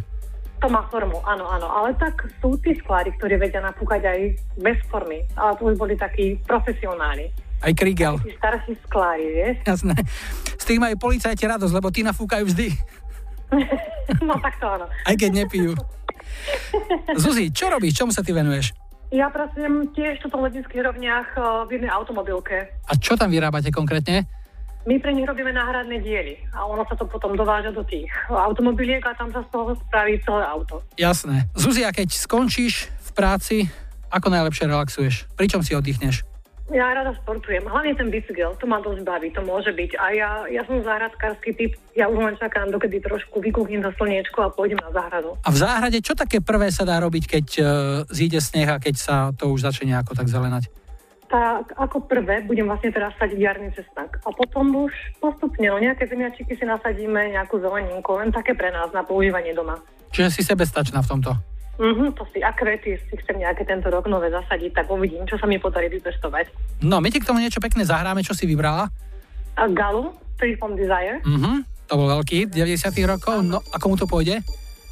To 0.60 0.68
má 0.68 0.84
formu, 0.92 1.24
áno, 1.24 1.48
áno. 1.48 1.66
Ale 1.66 1.96
tak 1.96 2.28
sú 2.44 2.52
tí 2.60 2.76
sklári, 2.76 3.08
ktorí 3.16 3.40
vedia 3.40 3.64
napúkať 3.64 4.04
aj 4.04 4.18
bez 4.60 4.76
formy. 4.92 5.24
Ale 5.32 5.56
to 5.56 5.72
už 5.72 5.80
boli 5.80 5.96
takí 5.96 6.36
profesionáli. 6.44 7.32
Aj 7.60 7.72
krigel. 7.72 8.20
Tí 8.20 8.32
starší 8.36 8.76
sklári, 8.84 9.24
vieš? 9.24 9.56
Jasné. 9.64 9.96
Z 10.60 10.64
tých 10.64 10.80
majú 10.80 10.96
policajti 11.00 11.44
radosť, 11.48 11.72
lebo 11.72 11.88
tí 11.88 12.00
nafúkajú 12.04 12.44
vždy, 12.48 12.68
No 14.28 14.34
tak 14.38 14.58
to 14.62 14.66
áno. 14.66 14.86
aj 15.06 15.14
keď 15.18 15.30
nepijú. 15.44 15.72
Zuzi, 17.18 17.50
čo 17.50 17.66
robíš? 17.70 17.98
Čomu 17.98 18.14
sa 18.14 18.22
ty 18.22 18.30
venuješ? 18.30 18.70
Ja 19.10 19.26
pracujem 19.26 19.90
tiež 19.90 20.22
tu 20.22 20.30
v 20.30 20.38
Lednických 20.46 20.86
rovniach 20.86 21.28
eh, 21.34 21.42
v 21.66 21.70
jednej 21.78 21.90
automobilke. 21.90 22.70
A 22.86 22.92
čo 22.94 23.18
tam 23.18 23.34
vyrábate 23.34 23.74
konkrétne? 23.74 24.30
My 24.88 24.96
pre 24.96 25.12
nich 25.12 25.28
robíme 25.28 25.52
náhradné 25.52 26.00
diely 26.00 26.40
a 26.56 26.64
ono 26.64 26.88
sa 26.88 26.96
to 26.96 27.04
potom 27.04 27.36
dováža 27.36 27.68
do 27.68 27.84
tých 27.84 28.08
automobiliek 28.32 29.04
a 29.04 29.12
tam 29.12 29.28
sa 29.28 29.44
z 29.44 29.48
toho 29.52 29.76
spraví 29.76 30.16
celé 30.24 30.40
auto. 30.48 30.80
Jasné. 30.96 31.52
Zuzi, 31.52 31.84
a 31.84 31.92
keď 31.92 32.08
skončíš 32.16 32.88
v 32.88 33.10
práci, 33.12 33.56
ako 34.08 34.32
najlepšie 34.32 34.64
relaxuješ? 34.72 35.28
Pričom 35.36 35.60
si 35.60 35.76
oddychneš? 35.76 36.24
Ja 36.70 36.86
rada 36.94 37.10
športujem, 37.18 37.66
hlavne 37.66 37.98
ten 37.98 38.14
bicykel, 38.14 38.54
to 38.54 38.64
ma 38.70 38.78
dosť 38.78 39.02
baví, 39.02 39.34
to 39.34 39.42
môže 39.42 39.74
byť. 39.74 39.90
A 39.98 40.04
ja, 40.14 40.30
ja 40.46 40.62
som 40.62 40.78
záhradkársky 40.78 41.50
typ, 41.50 41.74
ja 41.98 42.06
už 42.06 42.22
len 42.22 42.38
čakám, 42.38 42.70
dokedy 42.70 43.02
trošku 43.02 43.42
vykúknem 43.42 43.82
za 43.82 43.90
slniečko 43.98 44.38
a 44.46 44.54
pôjdem 44.54 44.78
na 44.78 44.94
záhradu. 44.94 45.34
A 45.42 45.50
v 45.50 45.58
záhrade 45.58 45.98
čo 45.98 46.14
také 46.14 46.38
prvé 46.38 46.70
sa 46.70 46.86
dá 46.86 47.02
robiť, 47.02 47.24
keď 47.26 47.46
uh, 47.58 47.66
zíde 48.06 48.38
sneh 48.38 48.70
a 48.70 48.78
keď 48.78 48.94
sa 48.94 49.14
to 49.34 49.50
už 49.50 49.66
začne 49.66 49.98
nejako 49.98 50.14
tak 50.14 50.30
zelenať? 50.30 50.70
Tak 51.30 51.78
ako 51.78 52.10
prvé 52.10 52.42
budem 52.42 52.66
vlastne 52.66 52.90
teraz 52.90 53.14
sadiť 53.14 53.38
jarný 53.38 53.70
cesnak 53.70 54.18
a 54.20 54.34
potom 54.34 54.66
už 54.74 54.90
postupne, 55.16 55.62
no 55.62 55.78
nejaké 55.78 56.04
zemiačiky 56.04 56.58
si 56.58 56.66
nasadíme, 56.66 57.30
nejakú 57.30 57.62
zeleninku, 57.62 58.18
len 58.18 58.34
také 58.34 58.50
pre 58.50 58.68
nás 58.68 58.90
na 58.90 59.06
používanie 59.06 59.54
doma. 59.54 59.78
Čiže 60.10 60.28
si 60.28 60.42
sebestačná 60.42 60.98
v 61.00 61.08
tomto. 61.08 61.30
Mhm, 61.78 62.12
to 62.12 62.26
si 62.34 62.42
a 62.42 62.50
kvety 62.50 62.98
si 62.98 63.14
chcem 63.16 63.38
nejaké 63.38 63.62
tento 63.62 63.88
rok 63.88 64.04
nové 64.04 64.26
zasadiť, 64.28 64.74
tak 64.74 64.90
uvidím, 64.90 65.22
čo 65.24 65.38
sa 65.38 65.46
mi 65.46 65.56
podarí 65.56 65.86
vypestovať. 65.88 66.50
No, 66.82 66.98
my 66.98 67.08
ti 67.08 67.22
k 67.22 67.28
tomu 67.30 67.38
niečo 67.38 67.62
pekné 67.62 67.86
zahráme, 67.86 68.20
čo 68.20 68.34
si 68.34 68.44
vybrala. 68.44 68.90
A 69.54 69.64
Galu, 69.64 70.10
Free 70.34 70.58
from 70.58 70.74
Desire, 70.74 71.22
Mhm, 71.22 71.62
to 71.86 71.94
bol 71.94 72.10
veľký 72.10 72.34
hit 72.36 72.50
90 72.52 73.06
rokov. 73.06 73.38
No, 73.40 73.62
a 73.70 73.78
komu 73.78 73.94
to 73.94 74.04
pôjde? 74.04 74.42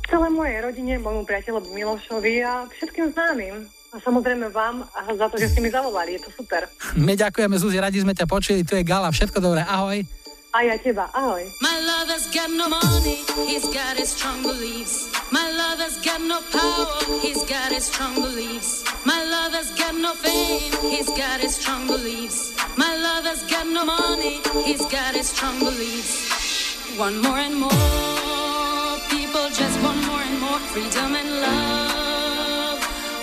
celé 0.08 0.32
mojej 0.32 0.64
rodine, 0.64 0.96
môjmu 0.96 1.28
priateľovi 1.28 1.68
Milošovi 1.76 2.40
a 2.40 2.64
všetkým 2.72 3.12
známym. 3.12 3.68
A 3.88 3.96
samozrejme 4.04 4.52
vám 4.52 4.84
a 4.92 5.00
za 5.16 5.32
to, 5.32 5.40
že 5.40 5.48
ste 5.48 5.64
mi 5.64 5.72
zavolali, 5.72 6.20
je 6.20 6.28
to 6.28 6.30
super. 6.36 6.68
My 6.92 7.16
ďakujeme, 7.16 7.56
Zuzi, 7.56 7.80
radi 7.80 8.04
sme 8.04 8.12
ťa 8.12 8.28
počuli, 8.28 8.60
tu 8.60 8.76
je 8.76 8.84
Gala, 8.84 9.08
všetko 9.08 9.40
dobré, 9.40 9.64
ahoj. 9.64 10.04
A 10.52 10.64
ja 10.64 10.76
teba, 10.76 11.08
ahoj. 11.16 11.44
My 11.64 11.76
lover's 11.80 12.28
got 12.28 12.52
no 12.52 12.68
money, 12.68 13.24
he's 13.48 13.64
got 13.72 13.96
his 13.96 14.12
strong 14.12 14.44
beliefs. 14.44 15.08
My 15.32 15.44
lover's 15.56 15.96
got 16.04 16.20
no 16.20 16.40
power, 16.52 16.88
he's 17.20 17.44
got 17.48 17.72
his 17.72 17.88
strong 17.88 18.16
beliefs. 18.16 18.84
My 19.08 19.24
lover's 19.24 19.72
got 19.76 19.96
no 19.96 20.12
fame, 20.16 20.72
he's 20.88 21.08
got 21.16 21.40
his 21.40 21.56
strong 21.56 21.88
beliefs. 21.88 22.52
My 22.76 22.92
lover's 22.92 23.44
got 23.48 23.68
no 23.68 23.84
money, 23.88 24.40
he's 24.68 24.84
got 24.88 25.16
his 25.16 25.32
strong 25.32 25.60
beliefs. 25.60 26.28
One 27.00 27.20
more 27.24 27.40
and 27.40 27.56
more, 27.56 29.00
people 29.08 29.48
just 29.52 29.80
want 29.80 30.00
more 30.08 30.20
and 30.20 30.36
more 30.40 30.60
freedom 30.72 31.16
and 31.16 31.30
love. 31.40 31.87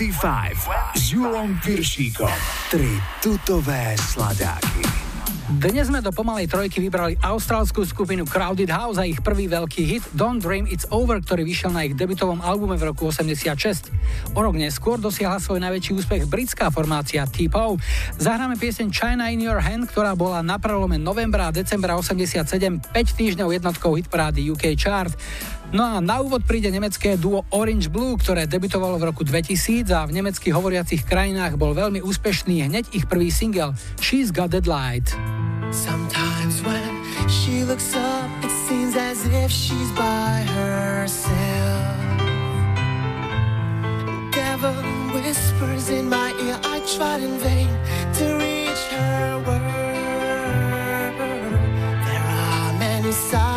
25 0.00 0.96
s 0.96 1.12
Julom 1.12 1.60
Piršíkom. 1.60 2.32
Tri 2.72 2.88
tutové 3.20 3.92
sladáky. 4.00 4.80
Dnes 5.60 5.92
sme 5.92 6.00
do 6.00 6.08
pomalej 6.08 6.48
trojky 6.48 6.80
vybrali 6.80 7.20
austrálskú 7.20 7.84
skupinu 7.84 8.24
Crowded 8.24 8.72
House 8.72 8.96
a 8.96 9.04
ich 9.04 9.20
prvý 9.20 9.44
veľký 9.44 9.82
hit 9.84 10.04
Don't 10.16 10.40
Dream 10.40 10.64
It's 10.64 10.88
Over, 10.88 11.20
ktorý 11.20 11.44
vyšiel 11.44 11.76
na 11.76 11.84
ich 11.84 11.92
debutovom 11.92 12.40
albume 12.40 12.80
v 12.80 12.96
roku 12.96 13.12
86. 13.12 13.92
O 14.32 14.40
rok 14.40 14.56
neskôr 14.56 14.96
dosiahla 14.96 15.36
svoj 15.36 15.60
najväčší 15.68 15.92
úspech 16.00 16.24
britská 16.24 16.72
formácia 16.72 17.28
T-Pow. 17.28 17.76
Zahráme 18.16 18.56
pieseň 18.56 18.88
China 18.88 19.28
in 19.28 19.44
Your 19.44 19.60
Hand, 19.60 19.92
ktorá 19.92 20.16
bola 20.16 20.40
na 20.40 20.56
prelome 20.56 20.96
novembra 20.96 21.50
a 21.50 21.52
decembra 21.52 21.92
87 21.92 22.40
5 22.48 22.88
týždňov 22.96 23.52
jednotkou 23.52 24.00
hitparády 24.00 24.48
UK 24.48 24.80
Chart. 24.80 25.12
No 25.70 25.86
a 25.86 26.02
na 26.02 26.18
úvod 26.18 26.42
príde 26.42 26.66
nemecké 26.66 27.14
duo 27.14 27.46
Orange 27.54 27.86
Blue, 27.86 28.18
ktoré 28.18 28.50
debutovalo 28.50 28.98
v 28.98 29.14
roku 29.14 29.22
2000 29.22 29.86
a 29.94 30.02
v 30.02 30.18
nemeckých 30.18 30.50
hovoriacich 30.50 31.06
krajinách 31.06 31.54
bol 31.54 31.78
veľmi 31.78 32.02
úspešný 32.02 32.66
hneď 32.66 32.90
ich 32.90 33.06
prvý 33.06 33.30
singel 33.30 33.78
She's 34.02 34.34
Got 34.34 34.50
That 34.50 34.66
Light. 34.66 35.14
Sometimes 35.70 36.58
when 36.66 36.90
she 37.30 37.62
looks 37.62 37.94
up, 37.94 38.26
it 38.42 38.50
seems 38.66 38.98
as 38.98 39.22
if 39.30 39.46
she's 39.46 39.94
by 39.94 40.42
herself. 40.58 41.94
Devil 44.34 44.74
whispers 45.14 45.86
in 45.94 46.10
my 46.10 46.34
ear, 46.50 46.58
I 46.66 46.82
tried 46.98 47.22
in 47.22 47.38
vain 47.38 47.70
to 48.18 48.24
reach 48.42 48.82
her 48.98 49.38
word. 49.46 51.14
There 52.10 52.26
are 52.26 52.74
many 52.82 53.14
sides. 53.14 53.49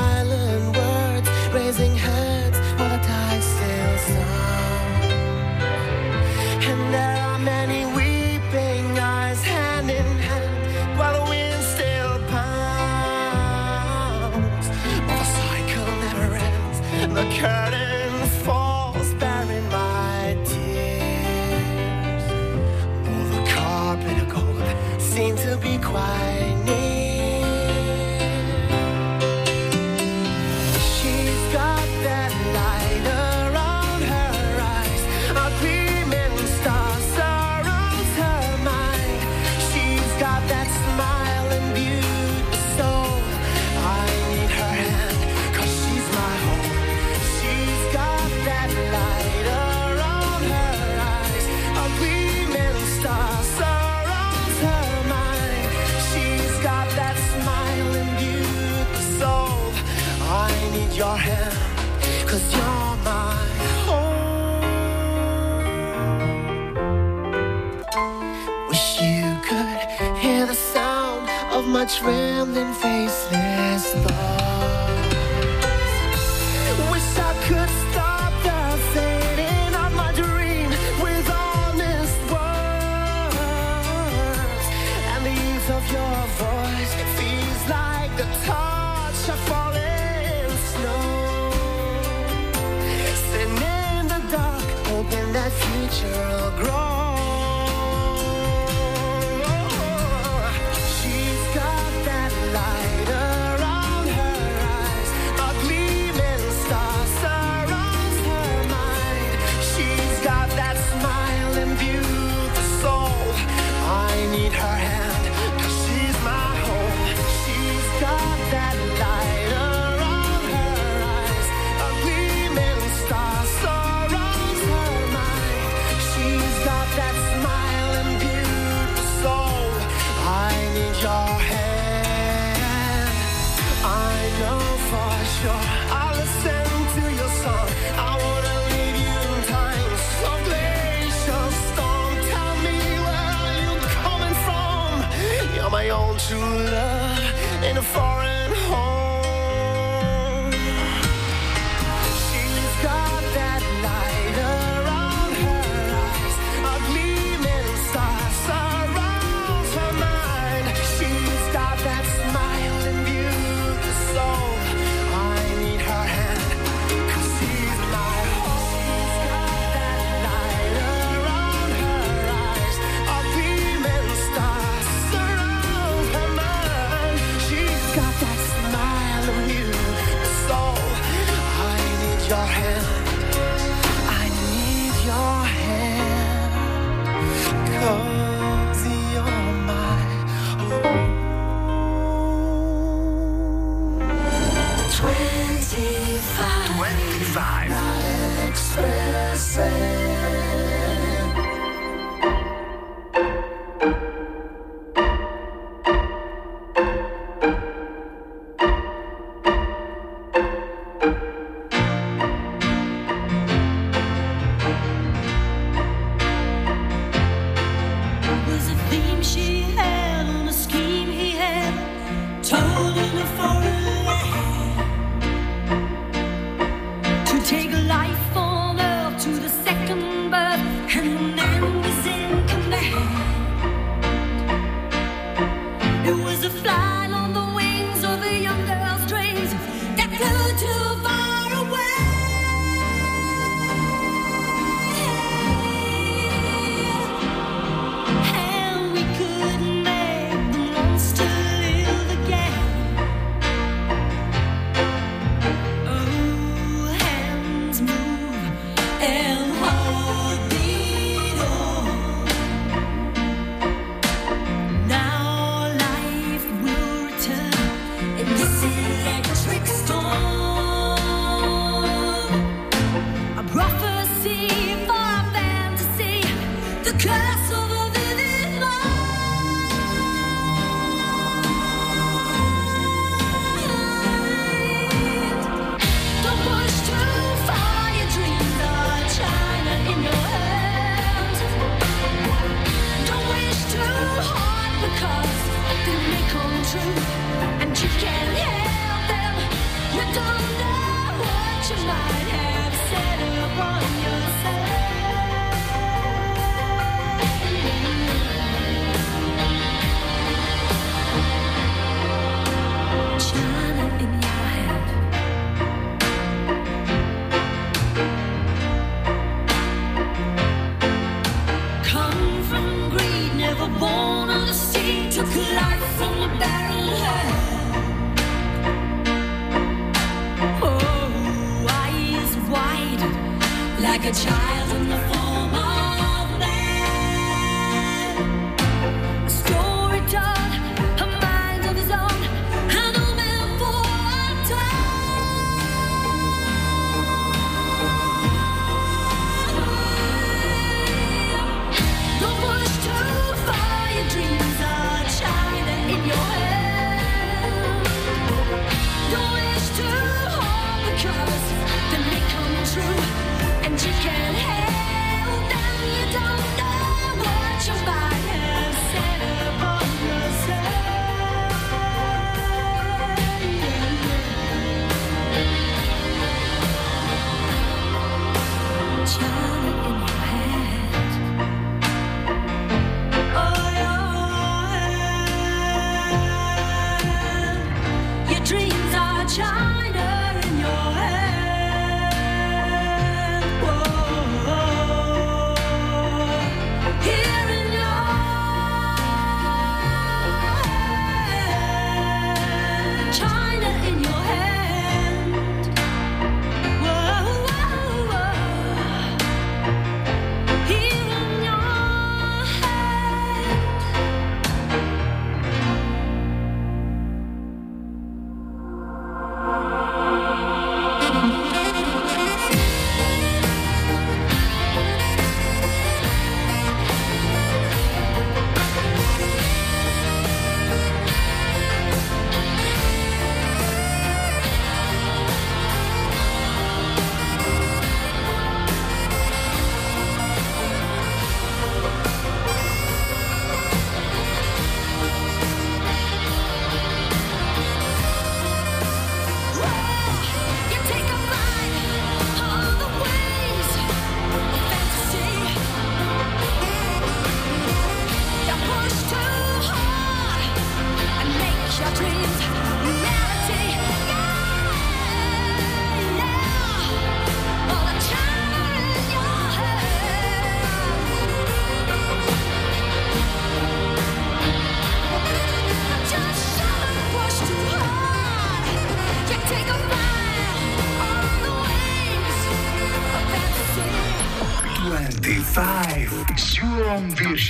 such 71.86 72.02
rambling 72.02 72.74
faceless 72.76 73.94
thoughts. 73.96 74.33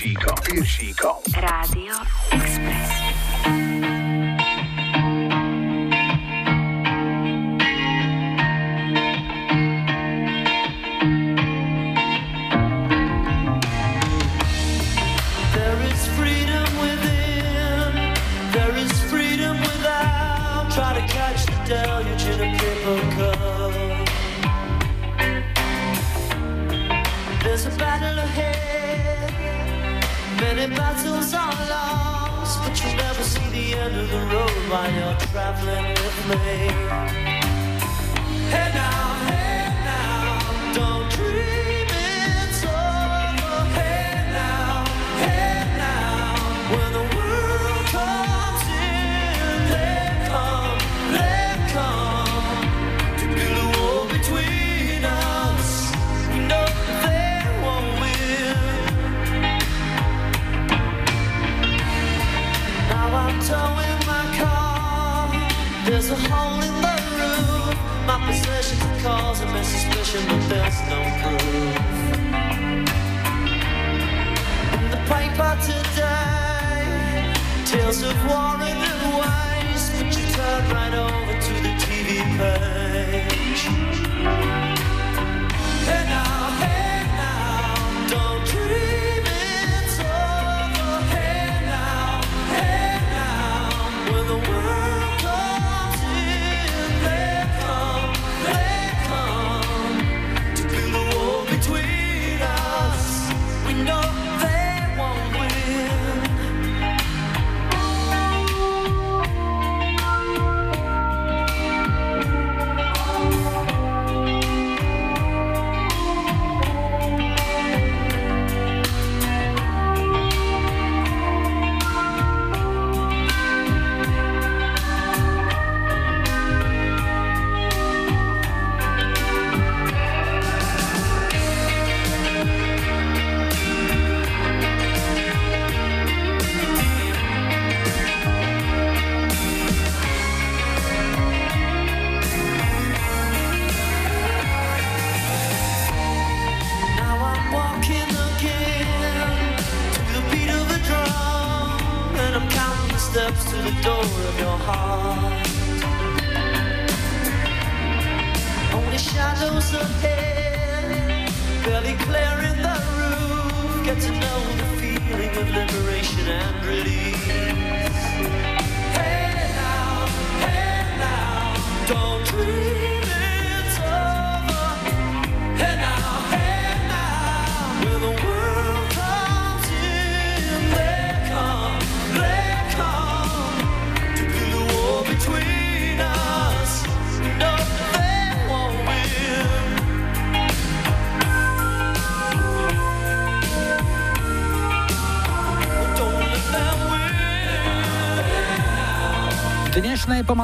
Júlom 0.04 0.36
Viršíkom. 0.44 0.44
Viršíkom. 0.52 1.23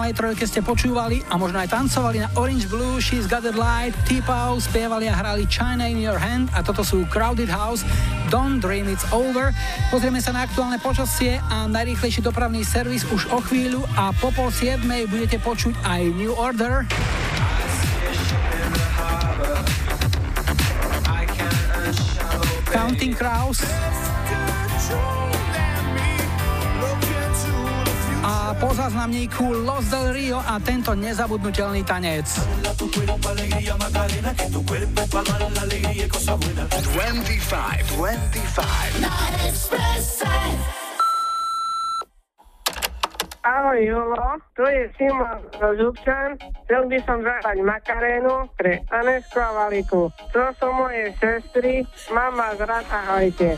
na 0.09 0.17
E3 0.17 0.41
ste 0.41 0.65
počúvali 0.65 1.21
a 1.29 1.37
možno 1.37 1.61
aj 1.61 1.69
tancovali 1.69 2.17
na 2.17 2.33
Orange 2.33 2.65
Blue, 2.65 2.97
She's 2.97 3.29
Got 3.29 3.45
That 3.45 3.53
Light, 3.53 3.93
T-Pow, 4.09 4.57
spievali 4.57 5.05
a 5.05 5.13
hrali 5.13 5.45
China 5.45 5.85
in 5.85 6.01
Your 6.01 6.17
Hand 6.17 6.49
a 6.57 6.65
toto 6.65 6.81
sú 6.81 7.05
Crowded 7.13 7.45
House, 7.45 7.85
Don't 8.33 8.57
Dream 8.57 8.89
It's 8.89 9.05
Over. 9.13 9.53
Pozrieme 9.93 10.17
sa 10.17 10.33
na 10.33 10.49
aktuálne 10.49 10.81
počasie 10.81 11.37
a 11.53 11.69
najrýchlejší 11.69 12.25
dopravný 12.25 12.65
servis 12.65 13.05
už 13.13 13.29
o 13.29 13.37
chvíľu 13.37 13.85
a 13.93 14.09
po 14.17 14.33
pol 14.33 14.49
siedmej 14.49 15.05
budete 15.13 15.37
počuť 15.45 15.77
aj 15.85 16.01
New 16.17 16.33
Order. 16.33 16.89
Counting 22.73 23.13
Crows. 23.13 23.61
záznamníku 28.89 29.53
Los 29.53 29.85
del 29.93 30.13
Rio 30.13 30.41
a 30.41 30.57
tento 30.59 30.97
nezabudnutelný 30.97 31.85
tanec. 31.85 32.25
25, 32.25 32.97
25. 37.85 38.49
Ahoj 43.39 43.79
Julo, 43.85 44.37
tu 44.57 44.61
je 44.65 44.89
Simon 44.97 45.37
Župčan. 45.57 46.37
Chcel 46.65 46.85
by 46.89 46.97
som 47.05 47.21
zahrať 47.21 47.57
Makarénu 47.61 48.49
pre 48.57 48.81
Anesku 48.89 49.37
a 49.37 49.53
Valiku. 49.53 50.09
To 50.33 50.41
sú 50.57 50.67
moje 50.73 51.13
sestry. 51.21 51.85
Mama, 52.09 52.57
zrad, 52.57 52.85
ahojte. 52.89 53.57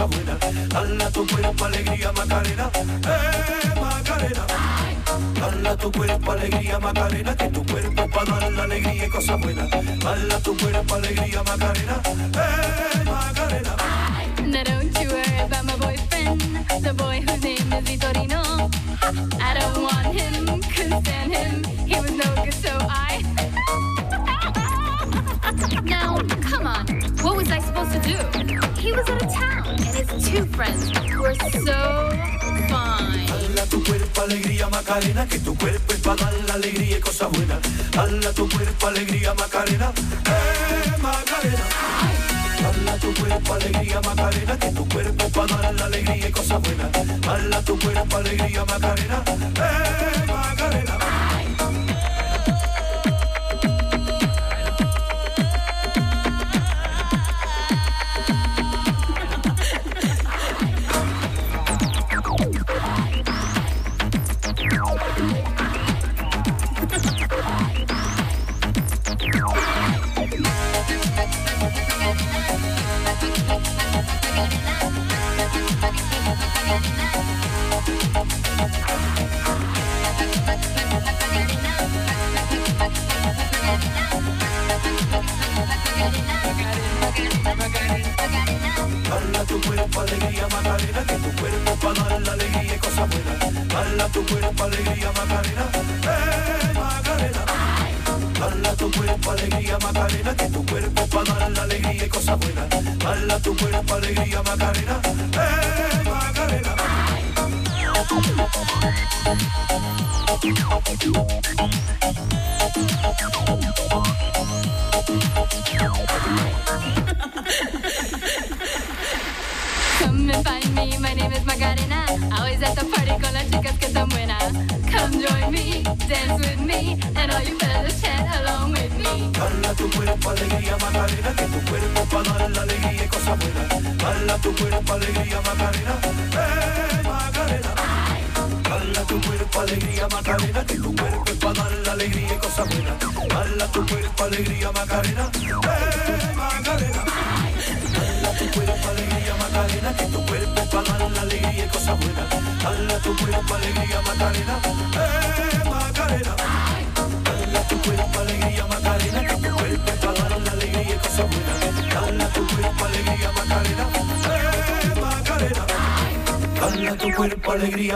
cosa 0.00 0.06
buena. 0.06 1.10
Tu 1.10 1.26
cuerpo 1.26 1.64
alegría 1.64 2.12
Macarena, 2.12 2.70
eh 2.74 3.80
Macarena. 3.80 4.46
Dala 5.34 5.76
tu 5.76 5.92
cuerpo 5.92 6.32
alegría 6.32 6.78
Macarena, 6.78 7.36
que 7.36 7.48
tu 7.48 7.66
cuerpo 7.66 8.08
para 8.10 8.40
dar 8.40 8.52
la 8.52 8.62
alegría 8.62 9.06
y 9.06 9.10
cosa 9.10 9.36
buena. 9.36 9.66
Dala 9.66 10.38
tu 10.40 10.56
cuerpo 10.56 10.94
alegría 10.94 11.42
Macarena, 11.42 12.00
eh 12.34 12.89
Macarena, 34.80 35.28
que 35.28 35.38
tu 35.40 35.54
cuerpo 35.58 35.92
es 35.92 36.00
para 36.00 36.24
dar 36.24 36.34
la 36.46 36.54
alegría 36.54 36.96
y 36.96 37.00
cosa 37.00 37.26
buena. 37.26 37.58
Dala 37.92 38.32
tu 38.32 38.48
cuerpo 38.48 38.86
alegría, 38.86 39.34
Macarena, 39.34 39.92
eh, 40.24 41.02
Macarena. 41.02 41.64
Dala 42.62 42.96
tu 42.96 43.12
cuerpo 43.12 43.52
alegría, 43.52 44.00
Macarena, 44.00 44.58
que 44.58 44.70
tu 44.70 44.88
cuerpo 44.88 45.24
es 45.24 45.32
para 45.32 45.56
dar 45.58 45.74
la 45.74 45.84
alegría 45.84 46.28
y 46.28 46.32
cosa 46.32 46.56
buena. 46.56 46.88
Dala 47.20 47.60
tu 47.62 47.78
cuerpo 47.78 48.16
alegría, 48.16 48.64
Macarena, 48.64 49.22
eh. 49.28 50.19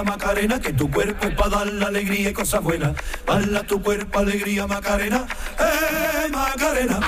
Macarena, 0.04 0.60
que 0.60 0.72
tu 0.72 0.90
cuerpo 0.90 1.26
es 1.26 1.34
para 1.34 1.50
dar 1.50 1.66
la 1.66 1.86
alegría 1.86 2.30
y 2.30 2.32
cosas 2.32 2.62
buenas. 2.62 2.92
Bala 3.26 3.62
tu 3.64 3.82
cuerpo, 3.82 4.18
alegría, 4.20 4.66
Macarena, 4.66 5.26
eh, 5.58 6.28
Macarena. 6.30 7.00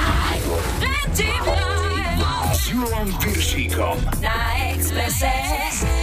Na 4.20 5.95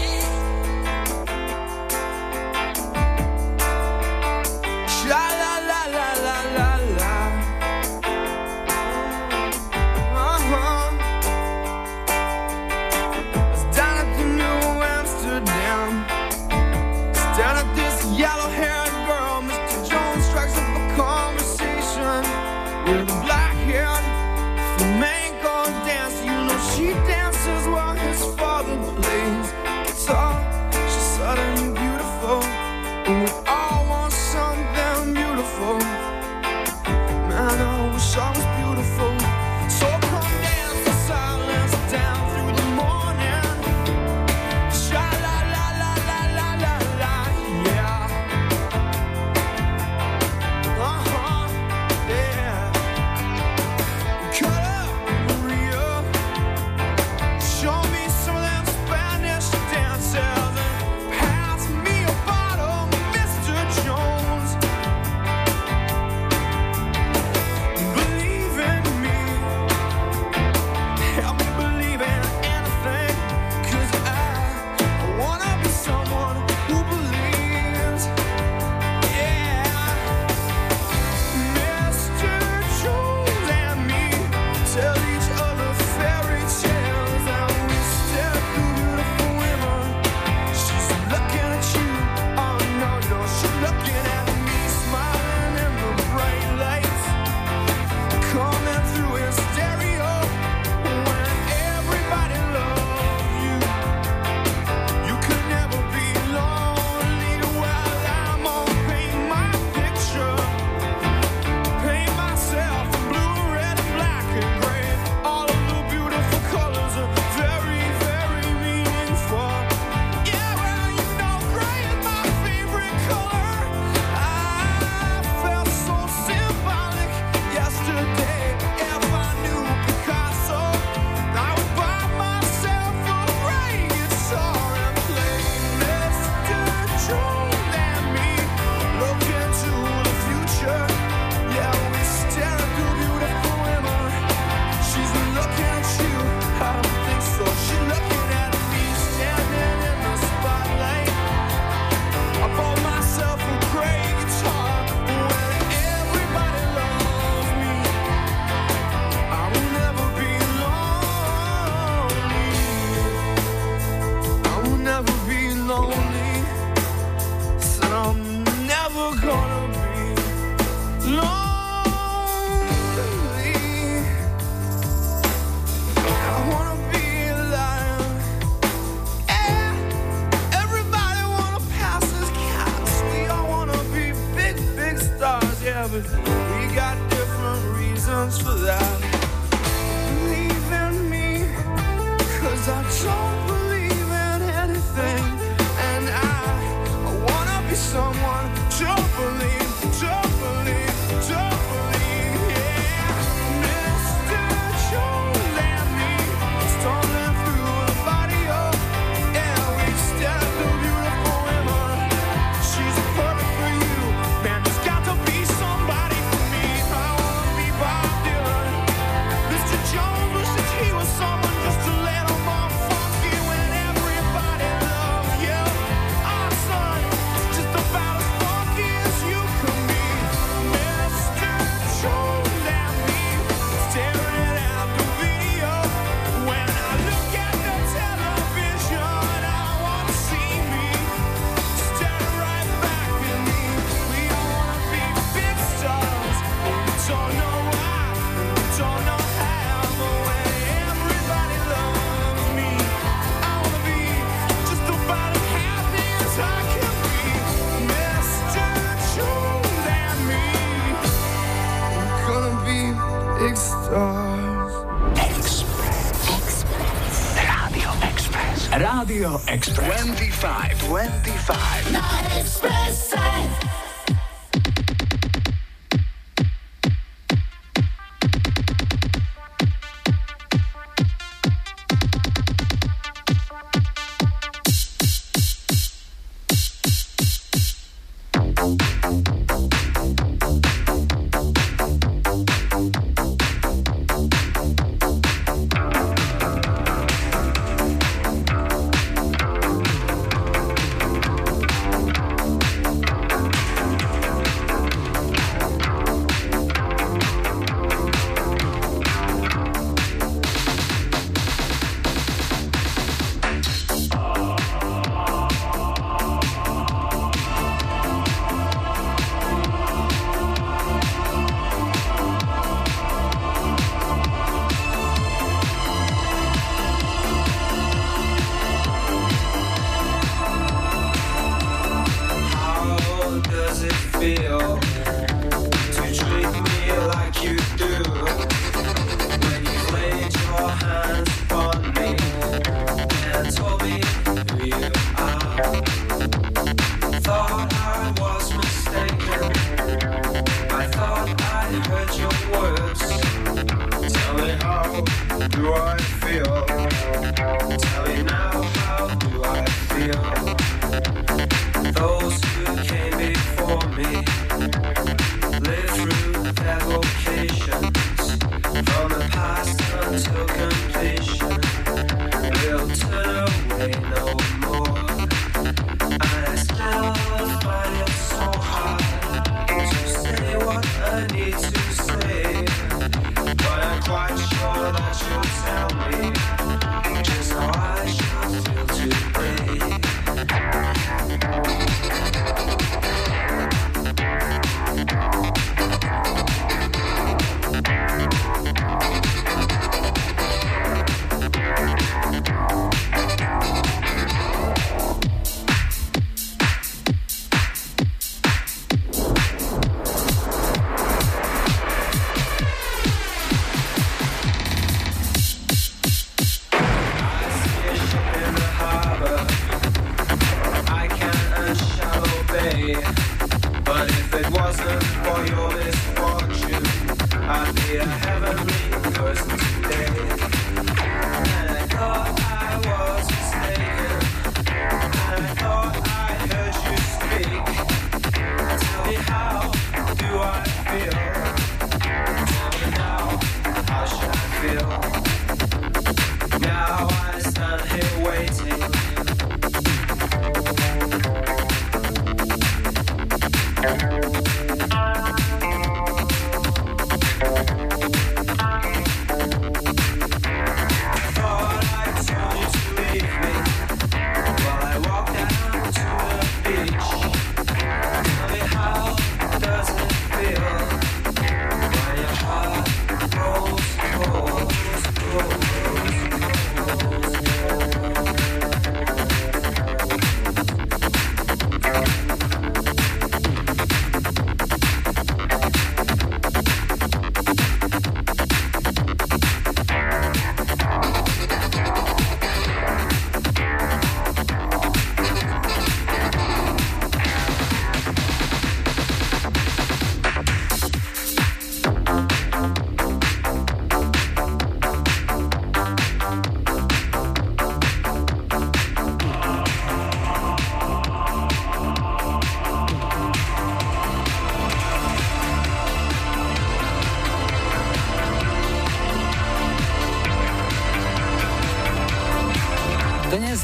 I 428.03 428.05
have 428.05 428.43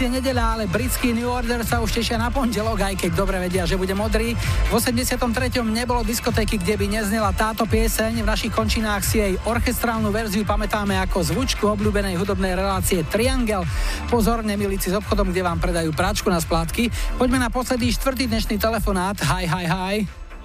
nedeľa, 0.10 0.44
ale 0.58 0.64
britský 0.66 1.14
New 1.14 1.30
Order 1.30 1.62
sa 1.62 1.80
už 1.80 1.94
tešia 1.94 2.18
na 2.18 2.34
pondelok, 2.34 2.82
aj 2.82 2.96
keď 2.98 3.12
dobre 3.14 3.38
vedia, 3.38 3.64
že 3.70 3.78
bude 3.78 3.94
modrý. 3.94 4.34
V 4.68 4.72
83. 4.74 5.22
nebolo 5.62 6.02
diskotéky, 6.02 6.58
kde 6.58 6.76
by 6.76 6.86
neznela 6.90 7.30
táto 7.32 7.70
pieseň. 7.70 8.26
V 8.26 8.28
našich 8.28 8.50
končinách 8.50 9.06
si 9.06 9.22
jej 9.22 9.34
orchestrálnu 9.46 10.10
verziu 10.10 10.42
pamätáme 10.42 10.98
ako 11.06 11.22
zvučku 11.22 11.70
obľúbenej 11.70 12.18
hudobnej 12.18 12.58
relácie 12.58 13.06
Triangel. 13.06 13.64
Pozorne, 14.10 14.58
milíci 14.58 14.90
s 14.90 14.98
obchodom, 14.98 15.30
kde 15.30 15.46
vám 15.46 15.62
predajú 15.62 15.94
práčku 15.94 16.34
na 16.34 16.42
splátky. 16.42 16.90
Poďme 17.22 17.38
na 17.38 17.54
posledný 17.54 17.94
štvrtý 17.94 18.26
dnešný 18.26 18.58
telefonát. 18.58 19.16
Hi, 19.22 19.46
hi, 19.46 19.66
hi. 19.70 19.96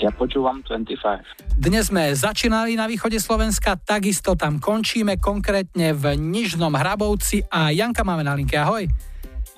Ja 0.03 0.11
počúvam 0.11 0.59
25. 0.67 1.55
Dnes 1.55 1.87
sme 1.87 2.11
začínali 2.11 2.75
na 2.75 2.91
východe 2.91 3.15
Slovenska, 3.23 3.79
takisto 3.79 4.35
tam 4.35 4.59
končíme, 4.59 5.23
konkrétne 5.23 5.95
v 5.95 6.19
Nižnom 6.19 6.75
Hrabovci 6.75 7.47
a 7.47 7.71
Janka 7.71 8.03
máme 8.03 8.27
na 8.27 8.35
linke. 8.35 8.59
Ahoj. 8.59 9.14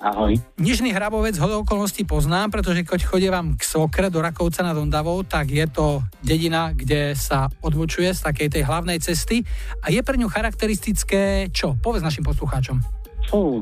Ahoj. 0.07 0.39
Nižný 0.55 0.95
Hrabovec 0.95 1.35
hodou 1.35 1.67
okolností 1.67 2.07
poznám, 2.07 2.47
pretože 2.47 2.87
keď 2.87 3.01
chodím 3.03 3.31
vám 3.35 3.47
k 3.59 3.67
Sokre 3.67 4.07
do 4.07 4.23
Rakovca 4.23 4.63
nad 4.63 4.79
Ondavou, 4.79 5.19
tak 5.27 5.51
je 5.51 5.67
to 5.67 5.99
dedina, 6.23 6.71
kde 6.71 7.11
sa 7.11 7.51
odvočuje 7.59 8.15
z 8.15 8.23
takej 8.23 8.47
tej 8.47 8.63
hlavnej 8.63 9.03
cesty 9.03 9.43
a 9.83 9.91
je 9.91 9.99
pre 9.99 10.15
ňu 10.15 10.31
charakteristické 10.31 11.51
čo? 11.51 11.75
Povedz 11.75 12.07
našim 12.07 12.23
poslucháčom. 12.23 12.79
Fú, 13.27 13.59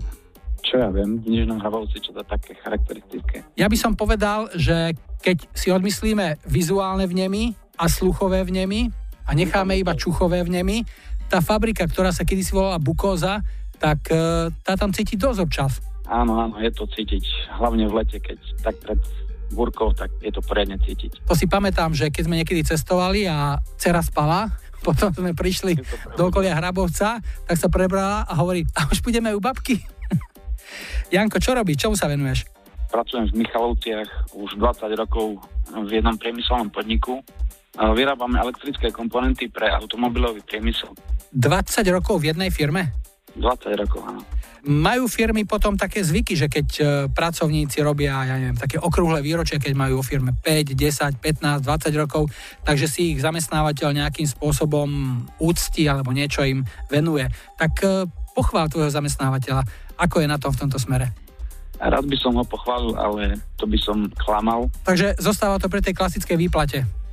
čo 0.61 0.77
ja 0.77 0.93
viem, 0.93 1.17
v 1.17 1.33
Nižnom 1.33 1.57
Hrabovci, 1.57 1.97
čo 1.97 2.13
to 2.13 2.21
také 2.21 2.53
charakteristické. 2.61 3.41
Ja 3.57 3.65
by 3.65 3.77
som 3.81 3.97
povedal, 3.97 4.53
že 4.53 4.93
keď 5.25 5.49
si 5.49 5.73
odmyslíme 5.73 6.45
vizuálne 6.45 7.09
vnemy 7.09 7.57
a 7.81 7.89
sluchové 7.89 8.45
vnemy 8.45 8.93
a 9.25 9.33
necháme 9.33 9.81
iba 9.81 9.97
čuchové 9.97 10.45
vnemy, 10.45 10.85
tá 11.25 11.41
fabrika, 11.41 11.89
ktorá 11.89 12.13
sa 12.13 12.21
kedysi 12.21 12.53
volala 12.53 12.77
Bukóza, 12.77 13.41
tak 13.81 14.13
e, 14.13 14.53
tá 14.61 14.77
tam 14.77 14.93
cíti 14.93 15.17
dosť 15.17 15.41
občas. 15.41 15.94
Áno, 16.05 16.37
áno, 16.37 16.55
je 16.61 16.69
to 16.69 16.85
cítiť, 16.85 17.49
hlavne 17.57 17.89
v 17.89 17.93
lete, 17.97 18.17
keď 18.21 18.37
tak 18.61 18.77
pred 18.77 18.99
búrkou, 19.53 19.93
tak 19.93 20.13
je 20.21 20.29
to 20.33 20.41
poriadne 20.41 20.77
cítiť. 20.81 21.25
To 21.29 21.33
si 21.37 21.45
pamätám, 21.45 21.93
že 21.93 22.09
keď 22.09 22.23
sme 22.25 22.39
niekedy 22.41 22.61
cestovali 22.65 23.25
a 23.29 23.57
dcera 23.77 24.01
spala, 24.05 24.53
potom 24.87 25.09
sme 25.13 25.33
prišli 25.33 25.77
do 26.13 26.29
okolia 26.29 26.57
Hrabovca, 26.57 27.21
tak 27.21 27.57
sa 27.57 27.67
prebrala 27.69 28.25
a 28.25 28.33
hovorí, 28.37 28.65
a 28.77 28.85
už 28.89 29.01
budeme 29.01 29.33
u 29.33 29.41
babky. 29.41 29.81
Janko, 31.13 31.41
čo 31.41 31.57
robíš? 31.57 31.85
Čomu 31.85 31.97
sa 31.97 32.09
venuješ? 32.09 32.45
Pracujem 32.93 33.27
v 33.33 33.43
Michalovciach 33.43 34.37
už 34.37 34.55
20 34.61 35.01
rokov 35.01 35.41
v 35.73 35.89
jednom 35.89 36.15
priemyselnom 36.15 36.69
podniku. 36.69 37.19
Vyrábame 37.75 38.39
elektrické 38.39 38.87
komponenty 38.93 39.51
pre 39.51 39.67
automobilový 39.67 40.39
priemysel. 40.47 40.95
20 41.35 41.83
rokov 41.91 42.23
v 42.23 42.31
jednej 42.31 42.47
firme? 42.53 42.95
20 43.35 43.81
rokov, 43.83 43.99
áno. 44.07 44.23
Majú 44.65 45.05
firmy 45.05 45.45
potom 45.45 45.77
také 45.77 46.01
zvyky, 46.01 46.33
že 46.33 46.49
keď 46.49 46.67
e, 46.81 46.83
pracovníci 47.13 47.85
robia, 47.85 48.25
ja 48.25 48.35
neviem, 48.41 48.57
také 48.57 48.81
okrúhle 48.81 49.21
výročie, 49.21 49.61
keď 49.61 49.77
majú 49.77 50.01
vo 50.01 50.05
firme 50.05 50.33
5, 50.33 50.73
10, 50.73 51.21
15, 51.21 51.61
20 51.61 52.01
rokov, 52.01 52.33
takže 52.65 52.89
si 52.89 53.13
ich 53.13 53.21
zamestnávateľ 53.21 53.93
nejakým 53.93 54.25
spôsobom 54.25 55.21
úcti 55.37 55.85
alebo 55.85 56.09
niečo 56.09 56.41
im 56.41 56.65
venuje. 56.89 57.29
Tak 57.61 57.73
e, 57.85 58.09
pochvál 58.33 58.65
tvojho 58.67 58.89
zamestnávateľa, 58.89 59.61
ako 60.01 60.25
je 60.25 60.27
na 60.27 60.41
tom 60.41 60.49
v 60.49 60.65
tomto 60.65 60.81
smere. 60.81 61.13
Rád 61.77 62.07
by 62.07 62.17
som 62.17 62.33
ho 62.33 62.45
pochválil, 62.47 62.97
ale 62.97 63.37
to 63.59 63.69
by 63.69 63.77
som 63.77 64.09
klamal. 64.17 64.71
Takže 64.87 65.19
zostáva 65.21 65.61
to 65.61 65.69
pri 65.69 65.85
tej 65.85 65.93
klasickej 65.93 66.37
výplate. 66.41 67.04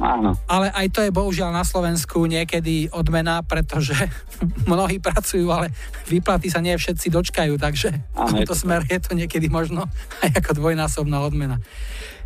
Áno. 0.00 0.32
Ale 0.48 0.72
aj 0.72 0.86
to 0.88 1.00
je 1.04 1.12
bohužiaľ 1.12 1.52
na 1.52 1.64
Slovensku 1.68 2.24
niekedy 2.24 2.88
odmena, 2.92 3.44
pretože 3.44 3.92
mnohí 4.70 4.96
pracujú, 4.98 5.48
ale 5.52 5.68
výplaty 6.08 6.48
sa 6.48 6.64
nie 6.64 6.72
všetci 6.72 7.12
dočkajú, 7.12 7.60
takže 7.60 7.90
v 7.92 8.16
tomto 8.16 8.52
to 8.52 8.54
smere 8.56 8.88
je 8.88 9.00
to 9.00 9.12
niekedy 9.12 9.52
možno 9.52 9.84
aj 10.24 10.30
ako 10.40 10.56
dvojnásobná 10.56 11.20
odmena. 11.20 11.60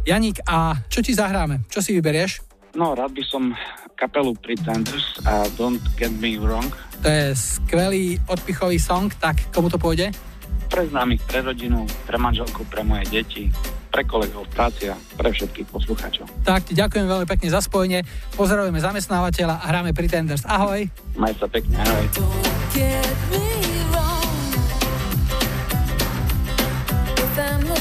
Janík, 0.06 0.38
a 0.47 0.78
čo 0.86 1.02
ti 1.02 1.10
zahráme? 1.10 1.66
Čo 1.66 1.82
si 1.82 1.90
vyberieš? 1.98 2.47
No, 2.78 2.94
rád 2.94 3.10
by 3.16 3.24
som 3.26 3.51
kapelu 3.97 4.36
Pretenders 4.38 5.18
a 5.24 5.48
Don't 5.56 5.82
Get 5.97 6.12
Me 6.20 6.36
Wrong. 6.36 6.68
To 7.02 7.09
je 7.09 7.32
skvelý 7.32 8.20
odpichový 8.28 8.76
song, 8.76 9.09
tak 9.16 9.51
komu 9.51 9.72
to 9.72 9.80
pôjde? 9.80 10.12
Pre 10.66 10.82
známych, 10.93 11.22
pre 11.24 11.40
rodinu, 11.40 11.86
pre 12.05 12.20
manželku, 12.20 12.66
pre 12.68 12.84
moje 12.84 13.09
deti, 13.09 13.48
pre 13.88 14.05
kolegov 14.05 14.44
v 14.44 14.51
práci 14.52 14.84
a 14.93 14.97
pre 15.16 15.32
všetkých 15.32 15.72
poslucháčov. 15.72 16.28
Tak 16.44 16.68
ti 16.68 16.76
ďakujem 16.76 17.09
veľmi 17.09 17.24
pekne 17.24 17.48
za 17.48 17.64
spojenie, 17.64 18.05
pozdravujeme 18.36 18.76
zamestnávateľa 18.76 19.56
a 19.56 19.64
hráme 19.72 19.97
Pretenders. 19.97 20.44
Ahoj! 20.44 20.84
Maj 21.16 21.32
sa 21.40 21.48
pekne, 21.48 21.80
ahoj. 21.80 22.05
Get 22.76 23.16
me 23.32 23.47
wrong. 23.88 24.52
If 27.16 27.34
I'm 27.40 27.76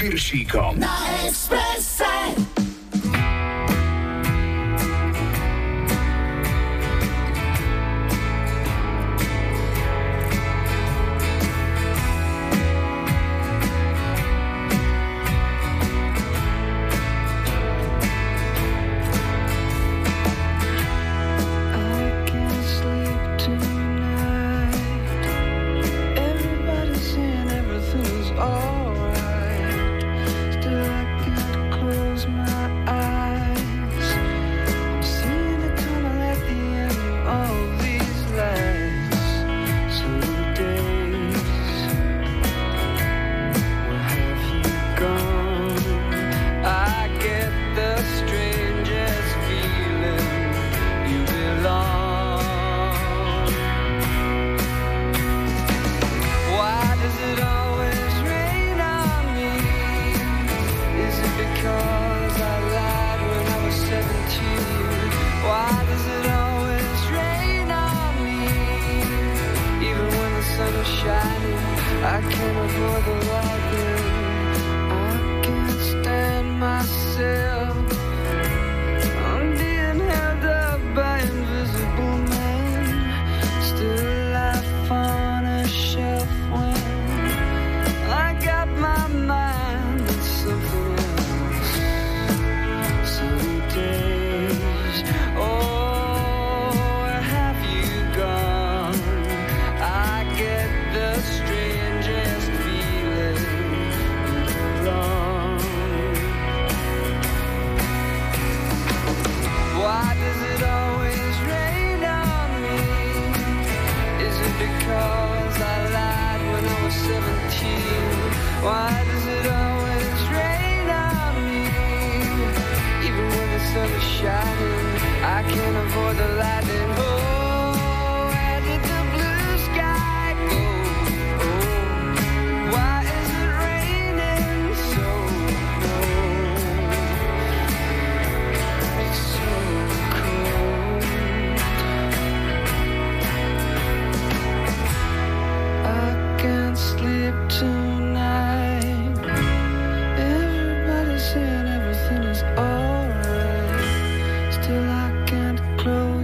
Piršíkom. 0.00 0.80
Na 0.80 0.88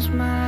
my 0.08 0.45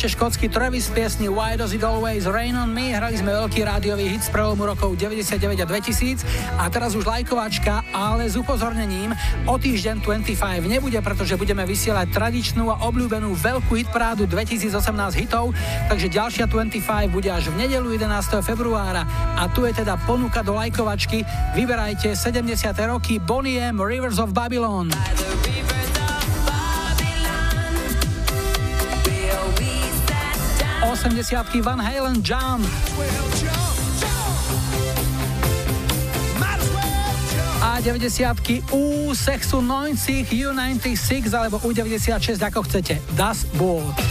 ešte 0.00 0.16
škótsky 0.16 0.48
Travis 0.48 0.88
piesni 0.88 1.28
Why 1.28 1.60
Does 1.60 1.76
It 1.76 1.84
Always 1.84 2.24
Rain 2.24 2.56
On 2.56 2.72
Me. 2.72 2.96
Hrali 2.96 3.20
sme 3.20 3.36
veľký 3.36 3.68
rádiový 3.68 4.08
hit 4.08 4.24
z 4.24 4.32
prelomu 4.32 4.64
rokov 4.64 4.96
99 4.96 5.60
a 5.60 5.66
2000 5.68 6.24
a 6.56 6.64
teraz 6.72 6.96
už 6.96 7.04
lajkovačka, 7.04 7.84
ale 7.92 8.24
s 8.24 8.32
upozornením 8.32 9.12
o 9.44 9.60
týždeň 9.60 10.00
25 10.00 10.64
nebude, 10.64 10.96
pretože 11.04 11.36
budeme 11.36 11.68
vysielať 11.68 12.16
tradičnú 12.16 12.72
a 12.72 12.80
obľúbenú 12.88 13.36
veľkú 13.36 13.76
hitprádu 13.76 14.24
2018 14.24 14.72
hitov, 15.20 15.52
takže 15.92 16.08
ďalšia 16.08 16.48
25 16.48 16.80
bude 17.12 17.28
až 17.28 17.52
v 17.52 17.68
nedelu 17.68 17.92
11. 18.00 18.40
februára 18.40 19.04
a 19.36 19.52
tu 19.52 19.68
je 19.68 19.84
teda 19.84 20.00
ponuka 20.08 20.40
do 20.40 20.56
lajkovačky. 20.56 21.28
Vyberajte 21.52 22.16
70. 22.16 22.56
roky 22.88 23.20
Bonnie 23.20 23.68
Rivers 23.76 24.16
of 24.16 24.32
Babylon. 24.32 24.88
80 31.00 31.62
Van 31.62 31.80
Halen 31.80 32.20
Jump. 32.22 32.66
A 37.62 37.80
90 37.80 38.62
U, 38.72 39.14
Sexu 39.14 39.60
90, 39.60 40.28
U96 40.28 41.32
alebo 41.32 41.56
U96, 41.64 42.36
ako 42.44 42.68
chcete. 42.68 43.00
Das 43.16 43.48
Boot. 43.56 44.09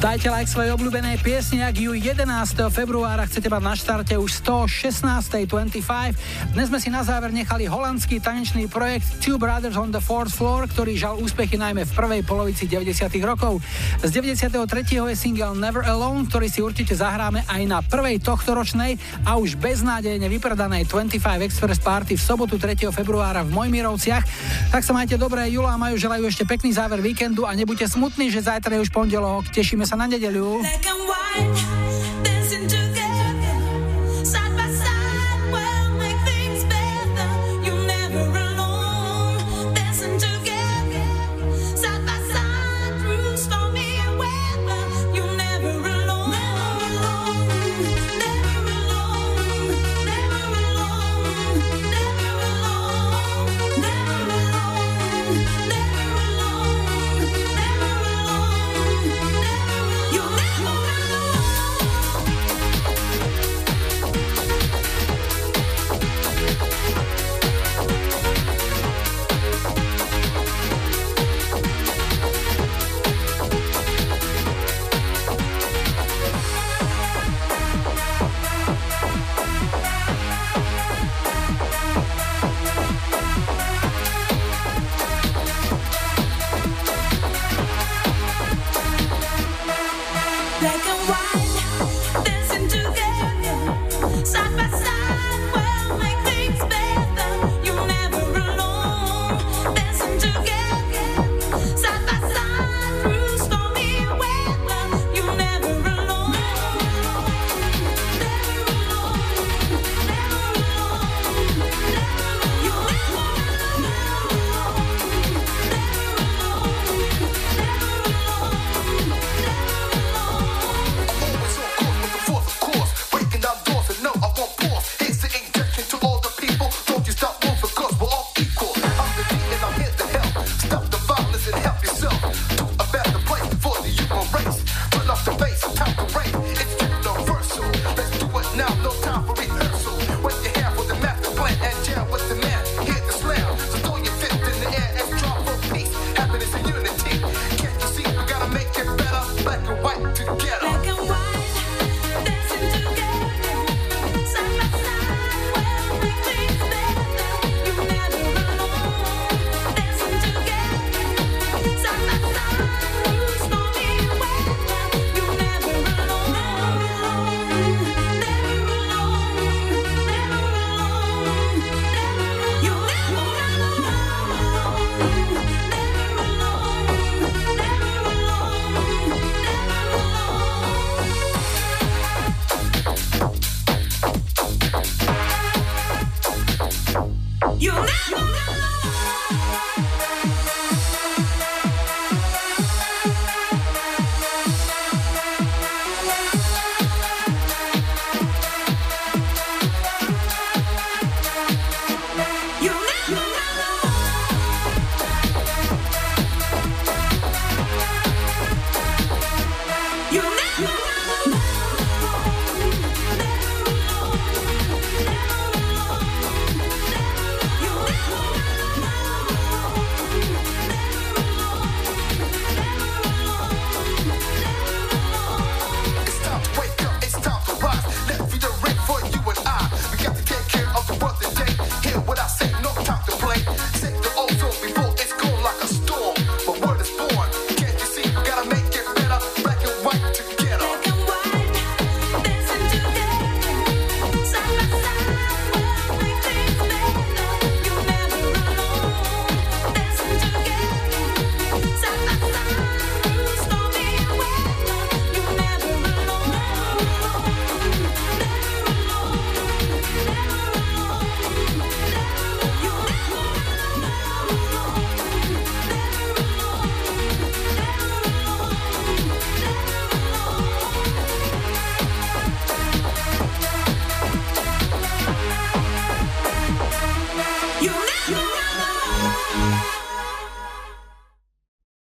Dajte 0.00 0.32
like 0.32 0.48
svojej 0.48 0.72
obľúbenej 0.72 1.20
piesni, 1.20 1.60
ak 1.60 1.76
ju 1.76 1.92
11. 1.92 2.24
februára 2.72 3.28
chcete 3.28 3.52
mať 3.52 3.60
na 3.60 3.76
štarte 3.76 4.16
už 4.16 4.32
116.25. 4.40 6.56
Dnes 6.56 6.72
sme 6.72 6.80
si 6.80 6.88
na 6.88 7.04
záver 7.04 7.36
nechali 7.36 7.68
holandský 7.68 8.16
tanečný 8.16 8.64
projekt 8.72 9.04
Two 9.20 9.36
Brothers 9.36 9.76
on 9.76 9.92
the 9.92 10.00
Fourth 10.00 10.32
Floor, 10.32 10.64
ktorý 10.72 10.96
žal 10.96 11.20
úspechy 11.20 11.60
najmä 11.60 11.84
v 11.84 11.92
prvej 11.92 12.24
polovici 12.24 12.64
90. 12.64 13.12
rokov. 13.28 13.60
Z 14.00 14.08
93. 14.08 14.56
je 14.88 15.14
single 15.20 15.52
Never 15.52 15.84
Alone, 15.84 16.24
ktorý 16.32 16.48
si 16.48 16.64
určite 16.64 16.96
zahráme 16.96 17.44
aj 17.44 17.60
na 17.68 17.84
prvej 17.84 18.24
tohto 18.24 18.56
ročnej 18.56 18.96
a 19.28 19.36
už 19.36 19.60
beznádejne 19.60 20.32
vypredanej 20.32 20.88
25 20.88 21.44
Express 21.44 21.76
Party 21.76 22.16
v 22.16 22.24
sobotu 22.24 22.56
3. 22.56 22.88
februára 22.88 23.44
v 23.44 23.52
Mojmirovciach. 23.52 24.24
Tak 24.72 24.80
sa 24.80 24.96
majte 24.96 25.20
dobré, 25.20 25.52
Jula 25.52 25.76
a 25.76 25.78
Majú 25.80 26.00
želajú 26.00 26.24
ešte 26.24 26.48
pekný 26.48 26.72
záver 26.72 27.04
víkendu 27.04 27.44
a 27.44 27.52
nebuďte 27.52 28.00
smutní, 28.00 28.32
že 28.32 28.40
zajtra 28.40 28.80
je 28.80 28.88
už 28.88 28.90
pondelok. 28.96 29.44
Tešíme 29.52 29.89
sa 29.90 29.98
na 29.98 30.06
nedeľu. 30.06 30.62
Black 30.62 31.69